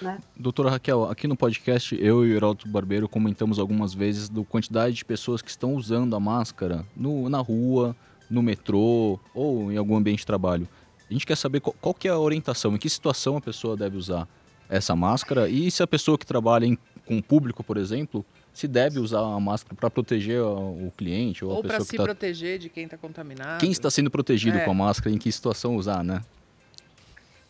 Né? 0.00 0.18
Doutora 0.34 0.70
Raquel, 0.70 1.04
aqui 1.04 1.28
no 1.28 1.36
podcast 1.36 1.94
eu 2.02 2.24
e 2.24 2.32
o 2.32 2.36
Heraldo 2.36 2.66
Barbeiro 2.66 3.06
comentamos 3.06 3.58
algumas 3.58 3.92
vezes 3.92 4.30
da 4.30 4.42
quantidade 4.42 4.94
de 4.94 5.04
pessoas 5.04 5.42
que 5.42 5.50
estão 5.50 5.74
usando 5.74 6.16
a 6.16 6.20
máscara 6.20 6.82
no, 6.96 7.28
na 7.28 7.40
rua, 7.40 7.94
no 8.30 8.42
metrô 8.42 9.20
ou 9.34 9.70
em 9.70 9.76
algum 9.76 9.96
ambiente 9.96 10.20
de 10.20 10.26
trabalho. 10.26 10.66
A 11.10 11.12
gente 11.12 11.26
quer 11.26 11.36
saber 11.36 11.60
qual, 11.60 11.76
qual 11.78 11.92
que 11.92 12.08
é 12.08 12.10
a 12.10 12.18
orientação, 12.18 12.74
em 12.74 12.78
que 12.78 12.88
situação 12.88 13.36
a 13.36 13.40
pessoa 13.40 13.76
deve 13.76 13.98
usar 13.98 14.26
essa 14.66 14.96
máscara 14.96 15.46
e 15.46 15.70
se 15.70 15.82
a 15.82 15.86
pessoa 15.86 16.16
que 16.16 16.24
trabalha 16.24 16.64
em, 16.64 16.78
com 17.04 17.18
o 17.18 17.22
público, 17.22 17.62
por 17.62 17.76
exemplo, 17.76 18.24
se 18.56 18.66
deve 18.66 18.98
usar 18.98 19.20
a 19.20 19.38
máscara 19.38 19.76
para 19.76 19.90
proteger 19.90 20.40
o 20.40 20.90
cliente 20.96 21.44
ou, 21.44 21.50
ou 21.50 21.58
a 21.58 21.62
pessoa 21.62 21.78
que 21.78 21.82
está... 21.84 22.02
se 22.02 22.08
proteger 22.08 22.58
de 22.58 22.70
quem 22.70 22.84
está 22.84 22.96
contaminado. 22.96 23.60
Quem 23.60 23.70
está 23.70 23.90
sendo 23.90 24.10
protegido 24.10 24.56
É. 24.56 24.64
com 24.64 24.70
a 24.70 24.74
máscara, 24.74 25.14
em 25.14 25.18
que 25.18 25.30
situação 25.30 25.76
usar, 25.76 26.02
né? 26.02 26.22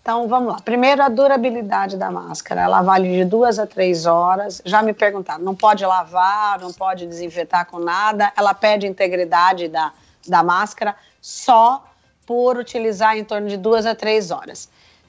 Então, 0.03 0.27
vamos 0.27 0.53
lá. 0.53 0.61
Primeiro, 0.61 1.03
a 1.03 1.09
durabilidade 1.09 1.97
da 1.97 2.11
máscara. 2.11 2.63
Ela 2.63 2.83
vale 2.83 3.09
de 3.09 3.25
duas 3.25 3.59
a 3.59 3.67
três 3.67 4.05
horas. 4.05 4.61
Já 4.65 4.83
me 4.83 4.93
perguntaram, 4.93 5.45
não 5.45 5.55
pode 5.55 5.85
lavar, 5.85 6.59
não 6.61 6.73
pode 6.73 7.07
desinfetar 7.07 7.67
com 7.67 7.79
nada. 7.79 8.33
Ela 8.37 8.53
perde 8.55 8.87
integridade 8.87 9.69
da, 9.69 9.93
da 10.27 10.43
máscara 10.43 10.97
só 11.21 11.85
por 12.25 12.57
utilizar 12.57 13.17
em 13.17 13.25
torno 13.25 13.49
de 13.49 13.57
duas 13.57 13.87
a 13.87 13.95
três 13.95 14.33
horas. 14.33 14.69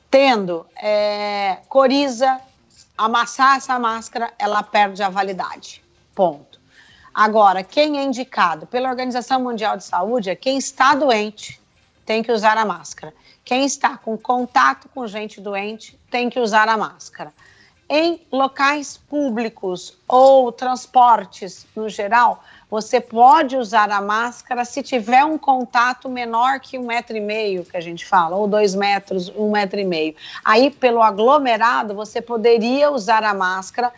Tendo 0.09 0.65
é, 0.75 1.57
coriza, 1.67 2.39
amassar 2.97 3.57
essa 3.57 3.77
máscara, 3.79 4.31
ela 4.39 4.61
perde 4.63 5.01
a 5.03 5.09
validade. 5.09 5.83
Ponto. 6.17 6.59
Agora, 7.13 7.63
quem 7.63 7.99
é 7.99 8.03
indicado 8.03 8.65
pela 8.65 8.89
Organização 8.89 9.39
Mundial 9.39 9.77
de 9.77 9.83
Saúde 9.83 10.31
é 10.31 10.35
quem 10.35 10.57
está 10.57 10.95
doente, 10.95 11.61
tem 12.07 12.23
que 12.23 12.31
usar 12.31 12.57
a 12.57 12.65
máscara. 12.65 13.13
Quem 13.45 13.63
está 13.65 13.95
com 13.99 14.17
contato 14.17 14.89
com 14.89 15.05
gente 15.05 15.39
doente 15.39 15.95
tem 16.09 16.27
que 16.27 16.39
usar 16.39 16.67
a 16.69 16.75
máscara. 16.75 17.31
Em 17.87 18.19
locais 18.31 18.97
públicos 18.97 19.95
ou 20.07 20.51
transportes 20.51 21.67
no 21.75 21.87
geral, 21.87 22.43
você 22.67 22.99
pode 22.99 23.55
usar 23.55 23.91
a 23.91 24.01
máscara 24.01 24.65
se 24.65 24.81
tiver 24.81 25.23
um 25.23 25.37
contato 25.37 26.09
menor 26.09 26.59
que 26.59 26.79
um 26.79 26.87
metro 26.87 27.15
e 27.15 27.21
meio, 27.21 27.63
que 27.63 27.77
a 27.77 27.81
gente 27.81 28.07
fala, 28.07 28.35
ou 28.35 28.47
dois 28.47 28.73
metros, 28.73 29.29
um 29.35 29.51
metro 29.51 29.79
e 29.79 29.85
meio. 29.85 30.15
Aí, 30.43 30.71
pelo 30.71 31.03
aglomerado, 31.03 31.93
você 31.93 32.23
poderia 32.23 32.89
usar 32.89 33.23
a 33.23 33.35
máscara 33.35 33.93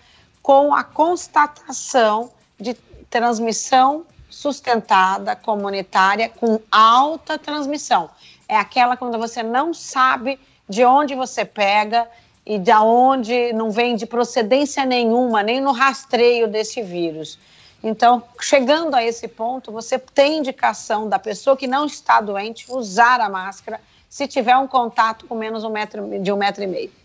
com 0.49 0.73
a 0.73 0.83
constatação 0.83 2.31
de 2.59 2.73
transmissão 3.07 4.03
sustentada, 4.27 5.35
comunitária, 5.35 6.27
com 6.27 6.59
alta 6.71 7.37
transmissão. 7.37 8.09
É 8.47 8.55
aquela 8.55 8.97
quando 8.97 9.19
você 9.19 9.43
não 9.43 9.75
sabe 9.75 10.39
de 10.67 10.83
onde 10.83 11.13
você 11.13 11.45
pega 11.45 12.09
e 12.43 12.57
de 12.57 12.71
onde 12.71 13.53
não 13.53 13.69
vem 13.69 13.95
de 13.95 14.07
procedência 14.07 14.87
nenhuma, 14.87 15.43
nem 15.43 15.61
no 15.61 15.71
rastreio 15.71 16.47
desse 16.47 16.81
vírus. 16.81 17.37
Então, 17.83 18.23
chegando 18.41 18.95
a 18.95 19.03
esse 19.03 19.27
ponto, 19.27 19.71
você 19.71 19.99
tem 19.99 20.39
indicação 20.39 21.07
da 21.07 21.19
pessoa 21.19 21.55
que 21.55 21.67
não 21.67 21.85
está 21.85 22.21
doente 22.21 22.65
usar 22.69 23.21
a 23.21 23.29
máscara 23.29 23.79
se 24.09 24.27
tiver 24.27 24.57
um 24.57 24.67
contato 24.67 25.27
com 25.27 25.35
menos 25.35 25.63
um 25.63 25.69
metro, 25.69 26.19
de 26.19 26.31
um 26.31 26.37
metro 26.37 26.63
e 26.63 26.67
meio. 26.67 26.98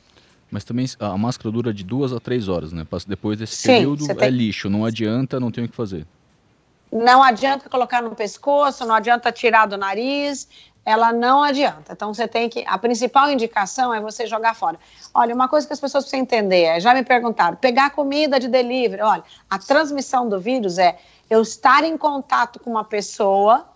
Mas 0.54 0.62
também 0.62 0.86
a 1.00 1.18
máscara 1.18 1.50
dura 1.50 1.74
de 1.74 1.82
duas 1.82 2.12
a 2.12 2.20
três 2.20 2.46
horas, 2.48 2.72
né? 2.72 2.86
Depois 3.08 3.36
desse 3.36 3.56
Sim, 3.56 3.66
período 3.72 4.08
é 4.08 4.14
tem- 4.14 4.30
lixo, 4.30 4.70
não 4.70 4.84
adianta, 4.84 5.40
não 5.40 5.50
tem 5.50 5.64
o 5.64 5.68
que 5.68 5.74
fazer. 5.74 6.06
Não 6.92 7.24
adianta 7.24 7.68
colocar 7.68 8.00
no 8.00 8.14
pescoço, 8.14 8.86
não 8.86 8.94
adianta 8.94 9.32
tirar 9.32 9.66
do 9.66 9.76
nariz, 9.76 10.46
ela 10.84 11.12
não 11.12 11.42
adianta. 11.42 11.92
Então 11.92 12.14
você 12.14 12.28
tem 12.28 12.48
que. 12.48 12.62
A 12.68 12.78
principal 12.78 13.28
indicação 13.32 13.92
é 13.92 14.00
você 14.00 14.28
jogar 14.28 14.54
fora. 14.54 14.78
Olha, 15.12 15.34
uma 15.34 15.48
coisa 15.48 15.66
que 15.66 15.72
as 15.72 15.80
pessoas 15.80 16.04
precisam 16.04 16.22
entender 16.22 16.62
é: 16.62 16.78
já 16.78 16.94
me 16.94 17.02
perguntaram, 17.02 17.56
pegar 17.56 17.90
comida 17.90 18.38
de 18.38 18.46
delivery. 18.46 19.02
Olha, 19.02 19.24
a 19.50 19.58
transmissão 19.58 20.28
do 20.28 20.38
vírus 20.38 20.78
é 20.78 20.96
eu 21.28 21.42
estar 21.42 21.82
em 21.82 21.98
contato 21.98 22.60
com 22.60 22.70
uma 22.70 22.84
pessoa. 22.84 23.66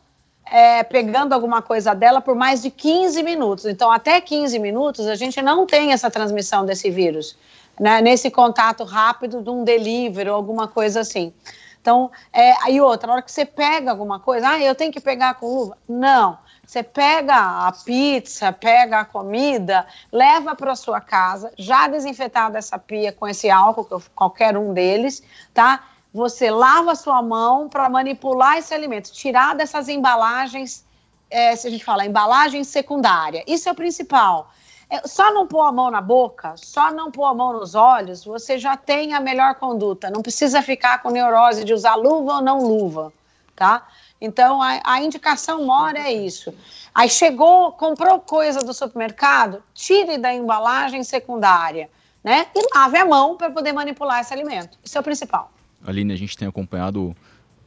É, 0.52 0.82
pegando 0.82 1.32
alguma 1.32 1.62
coisa 1.62 1.94
dela 1.94 2.20
por 2.20 2.34
mais 2.34 2.62
de 2.62 2.70
15 2.70 3.22
minutos. 3.22 3.64
Então, 3.66 3.90
até 3.90 4.20
15 4.20 4.58
minutos, 4.58 5.06
a 5.06 5.14
gente 5.14 5.40
não 5.42 5.66
tem 5.66 5.92
essa 5.92 6.10
transmissão 6.10 6.64
desse 6.64 6.90
vírus, 6.90 7.36
né? 7.78 8.00
Nesse 8.00 8.30
contato 8.30 8.84
rápido 8.84 9.42
de 9.42 9.50
um 9.50 9.64
delivery 9.64 10.28
ou 10.28 10.36
alguma 10.36 10.68
coisa 10.68 11.00
assim. 11.00 11.32
Então, 11.80 12.10
é, 12.32 12.52
aí 12.62 12.80
outra, 12.80 13.06
na 13.06 13.12
hora 13.14 13.22
que 13.22 13.32
você 13.32 13.44
pega 13.44 13.90
alguma 13.90 14.20
coisa, 14.20 14.50
ah, 14.50 14.60
eu 14.60 14.74
tenho 14.74 14.92
que 14.92 15.00
pegar 15.00 15.34
com 15.34 15.46
luva? 15.46 15.78
Não. 15.88 16.38
Você 16.66 16.82
pega 16.82 17.34
a 17.34 17.72
pizza, 17.72 18.52
pega 18.52 19.00
a 19.00 19.04
comida, 19.04 19.86
leva 20.12 20.54
para 20.54 20.76
sua 20.76 21.00
casa, 21.00 21.50
já 21.56 21.88
desinfetada 21.88 22.58
essa 22.58 22.78
pia 22.78 23.10
com 23.10 23.26
esse 23.26 23.48
álcool, 23.48 24.02
qualquer 24.14 24.54
um 24.54 24.74
deles, 24.74 25.22
tá? 25.54 25.82
Você 26.12 26.50
lava 26.50 26.92
a 26.92 26.94
sua 26.94 27.22
mão 27.22 27.68
para 27.68 27.88
manipular 27.88 28.56
esse 28.58 28.72
alimento, 28.72 29.12
tirar 29.12 29.54
dessas 29.54 29.88
embalagens, 29.88 30.84
é, 31.30 31.54
se 31.54 31.66
a 31.66 31.70
gente 31.70 31.84
fala 31.84 32.06
embalagem 32.06 32.64
secundária. 32.64 33.44
Isso 33.46 33.68
é 33.68 33.72
o 33.72 33.74
principal. 33.74 34.50
É, 34.90 35.06
só 35.06 35.30
não 35.32 35.46
pôr 35.46 35.62
a 35.62 35.72
mão 35.72 35.90
na 35.90 36.00
boca, 36.00 36.54
só 36.56 36.90
não 36.90 37.10
pôr 37.10 37.26
a 37.26 37.34
mão 37.34 37.52
nos 37.52 37.74
olhos, 37.74 38.24
você 38.24 38.58
já 38.58 38.74
tem 38.74 39.12
a 39.12 39.20
melhor 39.20 39.56
conduta. 39.56 40.08
Não 40.10 40.22
precisa 40.22 40.62
ficar 40.62 41.02
com 41.02 41.10
neurose 41.10 41.62
de 41.62 41.74
usar 41.74 41.94
luva 41.94 42.36
ou 42.36 42.42
não 42.42 42.58
luva, 42.58 43.12
tá? 43.54 43.86
Então, 44.18 44.62
a, 44.62 44.80
a 44.82 45.02
indicação 45.02 45.64
mora 45.64 45.98
é 45.98 46.12
isso. 46.12 46.54
Aí 46.94 47.08
chegou, 47.08 47.72
comprou 47.72 48.18
coisa 48.18 48.60
do 48.60 48.72
supermercado, 48.72 49.62
tire 49.74 50.16
da 50.16 50.32
embalagem 50.32 51.04
secundária, 51.04 51.90
né? 52.24 52.46
E 52.54 52.74
lave 52.74 52.96
a 52.96 53.04
mão 53.04 53.36
para 53.36 53.50
poder 53.50 53.72
manipular 53.72 54.20
esse 54.20 54.32
alimento. 54.32 54.78
Isso 54.82 54.96
é 54.96 55.00
o 55.00 55.04
principal. 55.04 55.52
Aline, 55.84 56.12
a 56.12 56.16
gente 56.16 56.36
tem 56.36 56.46
acompanhado, 56.48 57.14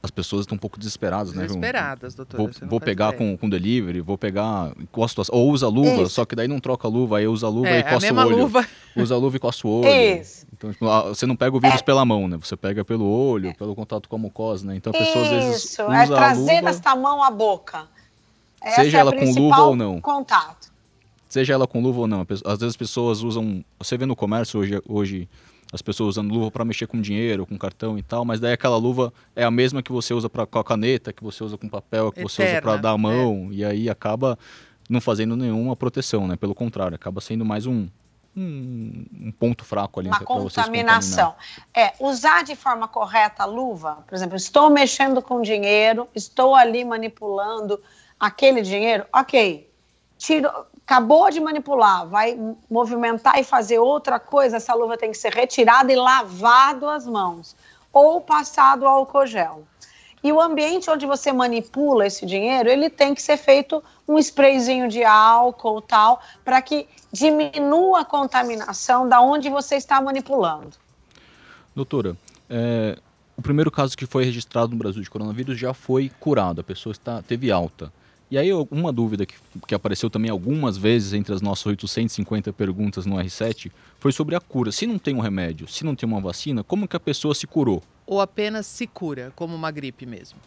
as 0.03 0.11
pessoas 0.11 0.41
estão 0.41 0.55
um 0.55 0.59
pouco 0.59 0.77
desesperadas, 0.77 1.33
né? 1.33 1.43
Desesperadas, 1.45 2.13
doutora. 2.15 2.43
Vou, 2.43 2.69
vou 2.69 2.79
pegar 2.81 3.13
com, 3.13 3.37
com 3.37 3.49
delivery, 3.49 4.01
vou 4.01 4.17
pegar, 4.17 4.71
encosto, 4.79 5.21
as- 5.21 5.29
ou 5.29 5.49
usa 5.49 5.67
luva, 5.67 6.03
Isso. 6.03 6.09
só 6.15 6.25
que 6.25 6.35
daí 6.35 6.47
não 6.47 6.59
troca 6.59 6.87
a 6.87 6.91
luva, 6.91 7.17
aí 7.19 7.27
usa 7.27 7.47
a 7.47 7.49
luva 7.49 7.69
É, 7.69 7.77
e 7.77 7.79
a 7.81 7.83
coça 7.83 8.05
mesma 8.07 8.23
o 8.23 8.27
olho. 8.27 8.37
luva. 8.37 8.67
Usa 8.97 9.15
a 9.15 9.17
luva 9.17 9.37
e 9.37 9.39
coça 9.39 9.65
o 9.65 9.69
olho. 9.81 9.89
Isso. 10.19 10.45
Então, 10.51 10.71
tipo, 10.73 10.85
você 11.07 11.25
não 11.25 11.35
pega 11.35 11.55
o 11.55 11.59
vírus 11.61 11.81
pela 11.81 12.03
mão, 12.03 12.27
né? 12.27 12.37
Você 12.37 12.57
pega 12.57 12.83
pelo 12.83 13.05
olho, 13.09 13.55
pelo 13.55 13.73
contato 13.73 14.09
com 14.09 14.17
a 14.17 14.19
mucosa, 14.19 14.67
né? 14.67 14.75
Então 14.75 14.91
a 14.93 14.97
pessoa 14.97 15.23
às 15.23 15.29
vezes 15.31 15.63
Isso, 15.63 15.81
é 15.83 16.07
trazer 16.07 16.55
luva, 16.59 16.61
desta 16.63 16.95
mão 16.95 17.23
à 17.23 17.31
boca. 17.31 17.87
Essa 18.61 18.83
Seja 18.83 18.97
é 18.97 18.99
a 18.99 19.01
ela 19.01 19.13
com 19.15 19.31
luva 19.31 19.61
ou 19.63 19.75
não. 19.75 20.01
Contato. 20.01 20.69
seja 21.29 21.53
ela 21.53 21.65
com 21.65 21.81
luva 21.81 22.01
ou 22.01 22.07
não. 22.07 22.21
Às 22.29 22.59
vezes 22.59 22.63
as 22.73 22.75
pessoas 22.77 23.23
usam, 23.23 23.63
você 23.79 23.97
vê 23.97 24.05
no 24.05 24.15
comércio 24.15 24.59
hoje, 24.59 24.81
hoje 24.87 25.29
as 25.71 25.81
pessoas 25.81 26.09
usando 26.09 26.33
luva 26.33 26.51
para 26.51 26.65
mexer 26.65 26.87
com 26.87 26.99
dinheiro, 26.99 27.45
com 27.45 27.57
cartão 27.57 27.97
e 27.97 28.03
tal, 28.03 28.25
mas 28.25 28.39
daí 28.39 28.53
aquela 28.53 28.77
luva 28.77 29.13
é 29.35 29.43
a 29.43 29.51
mesma 29.51 29.81
que 29.81 29.91
você 29.91 30.13
usa 30.13 30.29
para 30.29 30.45
com 30.45 30.59
a 30.59 30.63
caneta, 30.63 31.13
que 31.13 31.23
você 31.23 31.43
usa 31.43 31.57
com 31.57 31.69
papel, 31.69 32.11
que 32.11 32.21
você 32.21 32.43
usa 32.43 32.61
para 32.61 32.71
Eterna, 32.71 32.77
dar 32.77 32.91
a 32.91 32.97
mão, 32.97 33.49
e 33.51 33.63
aí 33.63 33.89
acaba 33.89 34.37
não 34.89 34.99
fazendo 34.99 35.37
nenhuma 35.37 35.75
proteção, 35.75 36.27
né? 36.27 36.35
Pelo 36.35 36.53
contrário, 36.53 36.95
acaba 36.95 37.21
sendo 37.21 37.45
mais 37.45 37.65
um 37.65 37.87
um, 38.35 39.05
um 39.23 39.31
ponto 39.31 39.65
fraco 39.65 39.99
ali 39.99 40.09
Uma 40.09 40.19
pra 40.19 40.35
vocês 40.35 40.65
contaminação. 40.65 41.35
É, 41.75 41.93
usar 41.99 42.43
de 42.43 42.55
forma 42.55 42.87
correta 42.87 43.43
a 43.43 43.45
luva, 43.45 44.03
por 44.07 44.15
exemplo, 44.15 44.35
estou 44.35 44.69
mexendo 44.69 45.21
com 45.21 45.41
dinheiro, 45.41 46.07
estou 46.15 46.55
ali 46.55 46.85
manipulando 46.85 47.81
aquele 48.19 48.61
dinheiro, 48.61 49.05
ok. 49.13 49.69
Tiro, 50.17 50.49
acabou 50.91 51.31
de 51.31 51.39
manipular, 51.39 52.05
vai 52.05 52.37
movimentar 52.69 53.39
e 53.39 53.45
fazer 53.45 53.79
outra 53.79 54.19
coisa, 54.19 54.57
essa 54.57 54.73
luva 54.73 54.97
tem 54.97 55.09
que 55.09 55.17
ser 55.17 55.31
retirada 55.33 55.89
e 55.89 55.95
lavado 55.95 56.89
as 56.89 57.07
mãos, 57.07 57.55
ou 57.93 58.19
passado 58.19 58.85
álcool 58.85 59.25
gel. 59.25 59.63
E 60.21 60.33
o 60.33 60.41
ambiente 60.41 60.89
onde 60.89 61.05
você 61.05 61.31
manipula 61.31 62.05
esse 62.05 62.25
dinheiro, 62.25 62.69
ele 62.69 62.89
tem 62.89 63.15
que 63.15 63.21
ser 63.21 63.37
feito 63.37 63.81
um 64.05 64.17
sprayzinho 64.19 64.89
de 64.89 65.01
álcool 65.01 65.81
tal, 65.81 66.21
para 66.43 66.61
que 66.61 66.85
diminua 67.09 68.01
a 68.01 68.05
contaminação 68.05 69.07
da 69.07 69.21
onde 69.21 69.49
você 69.49 69.75
está 69.75 70.01
manipulando. 70.01 70.73
Doutora, 71.73 72.17
é, 72.49 72.99
o 73.37 73.41
primeiro 73.41 73.71
caso 73.71 73.97
que 73.97 74.05
foi 74.05 74.25
registrado 74.25 74.71
no 74.71 74.77
Brasil 74.77 75.01
de 75.01 75.09
coronavírus 75.09 75.57
já 75.57 75.73
foi 75.73 76.11
curado, 76.19 76.59
a 76.59 76.63
pessoa 76.63 76.91
está, 76.91 77.21
teve 77.21 77.49
alta. 77.49 77.91
E 78.31 78.37
aí, 78.37 78.49
uma 78.53 78.93
dúvida 78.93 79.25
que, 79.25 79.35
que 79.67 79.75
apareceu 79.75 80.09
também 80.09 80.31
algumas 80.31 80.77
vezes 80.77 81.11
entre 81.11 81.33
as 81.33 81.41
nossas 81.41 81.65
850 81.65 82.53
perguntas 82.53 83.05
no 83.05 83.17
R7 83.17 83.69
foi 83.99 84.13
sobre 84.13 84.37
a 84.37 84.39
cura. 84.39 84.71
Se 84.71 84.87
não 84.87 84.97
tem 84.97 85.13
um 85.13 85.19
remédio, 85.19 85.67
se 85.67 85.83
não 85.83 85.93
tem 85.93 86.07
uma 86.07 86.21
vacina, 86.21 86.63
como 86.63 86.87
que 86.87 86.95
a 86.95 86.99
pessoa 86.99 87.35
se 87.35 87.45
curou? 87.45 87.83
Ou 88.07 88.21
apenas 88.21 88.65
se 88.65 88.87
cura, 88.87 89.33
como 89.35 89.53
uma 89.53 89.69
gripe 89.69 90.05
mesmo? 90.05 90.39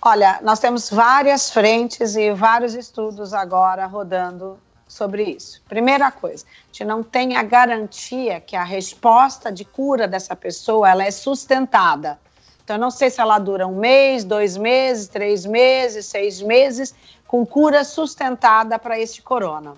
Olha, 0.00 0.40
nós 0.42 0.60
temos 0.60 0.88
várias 0.88 1.50
frentes 1.50 2.16
e 2.16 2.32
vários 2.32 2.74
estudos 2.74 3.34
agora 3.34 3.84
rodando 3.84 4.58
sobre 4.88 5.24
isso. 5.24 5.60
Primeira 5.68 6.10
coisa, 6.10 6.46
a 6.46 6.66
gente 6.68 6.84
não 6.84 7.02
tem 7.02 7.36
a 7.36 7.42
garantia 7.42 8.40
que 8.40 8.56
a 8.56 8.64
resposta 8.64 9.52
de 9.52 9.66
cura 9.66 10.08
dessa 10.08 10.34
pessoa 10.34 10.88
ela 10.88 11.04
é 11.04 11.10
sustentada. 11.10 12.18
Então, 12.64 12.76
eu 12.76 12.80
não 12.80 12.90
sei 12.90 13.10
se 13.10 13.20
ela 13.20 13.38
dura 13.38 13.66
um 13.66 13.76
mês, 13.76 14.24
dois 14.24 14.56
meses, 14.56 15.08
três 15.08 15.44
meses, 15.44 16.06
seis 16.06 16.40
meses, 16.40 16.94
com 17.26 17.44
cura 17.44 17.84
sustentada 17.84 18.78
para 18.78 18.98
este 18.98 19.22
corona. 19.22 19.74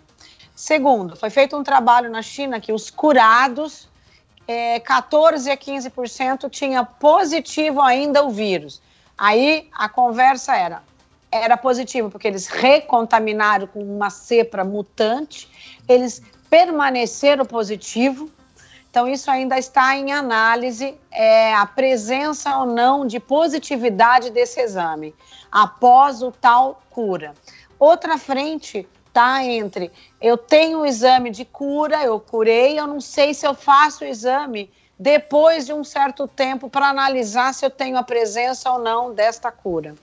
Segundo, 0.54 1.16
foi 1.16 1.30
feito 1.30 1.56
um 1.56 1.64
trabalho 1.64 2.10
na 2.10 2.22
China 2.22 2.60
que 2.60 2.72
os 2.72 2.90
curados, 2.90 3.88
é, 4.46 4.78
14 4.80 5.50
a 5.50 5.56
15% 5.56 6.50
tinha 6.50 6.84
positivo 6.84 7.80
ainda 7.80 8.24
o 8.24 8.30
vírus. 8.30 8.80
Aí 9.16 9.68
a 9.72 9.88
conversa 9.88 10.54
era, 10.54 10.82
era 11.30 11.56
positivo 11.56 12.10
porque 12.10 12.28
eles 12.28 12.46
recontaminaram 12.46 13.66
com 13.66 13.80
uma 13.80 14.10
cepa 14.10 14.62
mutante, 14.62 15.48
eles 15.88 16.22
permaneceram 16.50 17.44
positivo, 17.44 18.30
então, 18.94 19.08
isso 19.08 19.28
ainda 19.28 19.58
está 19.58 19.96
em 19.96 20.12
análise, 20.12 20.96
é, 21.10 21.52
a 21.52 21.66
presença 21.66 22.58
ou 22.58 22.64
não 22.64 23.04
de 23.04 23.18
positividade 23.18 24.30
desse 24.30 24.60
exame, 24.60 25.12
após 25.50 26.22
o 26.22 26.30
tal 26.30 26.80
cura. 26.90 27.34
Outra 27.76 28.16
frente 28.16 28.86
está 29.08 29.42
entre 29.42 29.90
eu 30.20 30.38
tenho 30.38 30.82
o 30.82 30.86
exame 30.86 31.30
de 31.30 31.44
cura, 31.44 32.04
eu 32.04 32.20
curei, 32.20 32.78
eu 32.78 32.86
não 32.86 33.00
sei 33.00 33.34
se 33.34 33.44
eu 33.44 33.52
faço 33.52 34.04
o 34.04 34.06
exame 34.06 34.70
depois 34.96 35.66
de 35.66 35.72
um 35.72 35.82
certo 35.82 36.28
tempo 36.28 36.70
para 36.70 36.86
analisar 36.86 37.52
se 37.52 37.66
eu 37.66 37.70
tenho 37.70 37.96
a 37.96 38.02
presença 38.04 38.70
ou 38.70 38.78
não 38.78 39.12
desta 39.12 39.50
cura. 39.50 39.96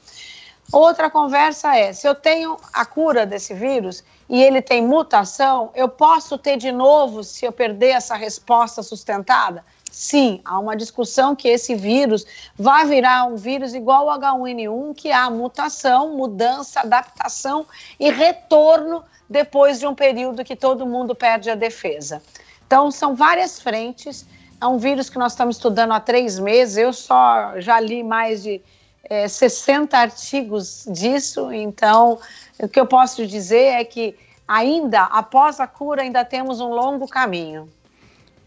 Outra 0.70 1.10
conversa 1.10 1.78
é: 1.78 1.94
se 1.94 2.06
eu 2.06 2.14
tenho 2.14 2.58
a 2.74 2.86
cura 2.86 3.26
desse 3.26 3.54
vírus 3.54 4.04
e 4.32 4.42
ele 4.42 4.62
tem 4.62 4.82
mutação, 4.82 5.72
eu 5.76 5.90
posso 5.90 6.38
ter 6.38 6.56
de 6.56 6.72
novo 6.72 7.22
se 7.22 7.44
eu 7.44 7.52
perder 7.52 7.90
essa 7.90 8.16
resposta 8.16 8.82
sustentada? 8.82 9.62
Sim, 9.92 10.40
há 10.46 10.58
uma 10.58 10.74
discussão 10.74 11.36
que 11.36 11.50
esse 11.50 11.76
vírus 11.76 12.26
vai 12.58 12.86
virar 12.86 13.26
um 13.26 13.36
vírus 13.36 13.74
igual 13.74 14.10
ao 14.10 14.18
H1N1, 14.18 14.96
que 14.96 15.12
há 15.12 15.30
mutação, 15.30 16.16
mudança, 16.16 16.80
adaptação 16.80 17.66
e 18.00 18.10
retorno 18.10 19.04
depois 19.30 19.80
de 19.80 19.86
um 19.86 19.94
período 19.94 20.46
que 20.46 20.56
todo 20.56 20.86
mundo 20.86 21.14
perde 21.14 21.50
a 21.50 21.56
defesa. 21.56 22.22
Então, 22.66 22.90
são 22.90 23.14
várias 23.14 23.60
frentes. 23.60 24.26
É 24.62 24.66
um 24.66 24.78
vírus 24.78 25.10
que 25.10 25.20
nós 25.20 25.34
estamos 25.34 25.58
estudando 25.58 25.92
há 25.92 26.00
três 26.00 26.40
meses. 26.40 26.78
Eu 26.78 26.94
só 26.94 27.60
já 27.60 27.82
li 27.82 28.02
mais 28.02 28.44
de 28.44 28.62
é, 29.04 29.28
60 29.28 29.98
artigos 29.98 30.86
disso, 30.88 31.52
então 31.52 32.18
o 32.62 32.70
que 32.70 32.80
eu 32.80 32.86
posso 32.86 33.26
dizer 33.26 33.74
é 33.80 33.84
que 33.84 34.16
ainda, 34.48 35.04
após 35.04 35.60
a 35.60 35.68
cura, 35.68 36.02
ainda 36.02 36.24
temos 36.26 36.60
um 36.60 36.70
longo 36.70 37.08
caminho. 37.08 37.70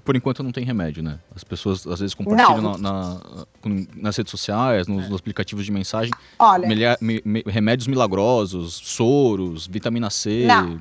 Por 0.05 0.15
enquanto 0.15 0.43
não 0.43 0.53
tem 0.53 0.65
remédio, 0.65 1.03
né? 1.03 1.19
As 1.35 1.43
pessoas 1.43 1.87
às 1.87 1.99
vezes 1.99 2.15
compartilham 2.15 2.61
na, 2.61 2.79
na, 2.79 3.21
nas 3.97 4.17
redes 4.17 4.31
sociais, 4.31 4.87
nos, 4.87 5.09
nos, 5.09 5.19
aplicativos 5.19 5.65
de 5.65 5.73
mensagem, 5.73 6.13
Olha, 6.39 6.99
me, 7.01 7.43
remédios 7.47 7.87
milagrosos, 7.87 8.75
soros, 8.75 9.67
vitamina 9.67 10.11
C. 10.11 10.45
Não. 10.47 10.79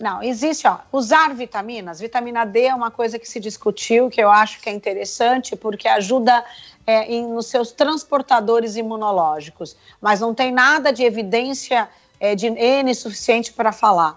Não, 0.00 0.22
existe, 0.22 0.66
ó, 0.66 0.78
usar 0.92 1.34
vitaminas. 1.34 1.98
Vitamina 1.98 2.46
D 2.46 2.66
é 2.66 2.74
uma 2.74 2.90
coisa 2.90 3.18
que 3.18 3.28
se 3.28 3.40
discutiu, 3.40 4.08
que 4.08 4.22
eu 4.22 4.30
acho 4.30 4.60
que 4.60 4.70
é 4.70 4.72
interessante, 4.72 5.56
porque 5.56 5.88
ajuda 5.88 6.44
é, 6.86 7.12
em, 7.12 7.28
nos 7.28 7.46
seus 7.46 7.72
transportadores 7.72 8.76
imunológicos, 8.76 9.76
mas 10.00 10.20
não 10.20 10.32
tem 10.32 10.52
nada 10.52 10.92
de 10.92 11.02
evidência 11.02 11.88
é, 12.20 12.34
de 12.34 12.46
N 12.46 12.94
suficiente 12.94 13.52
para 13.52 13.72
falar. 13.72 14.16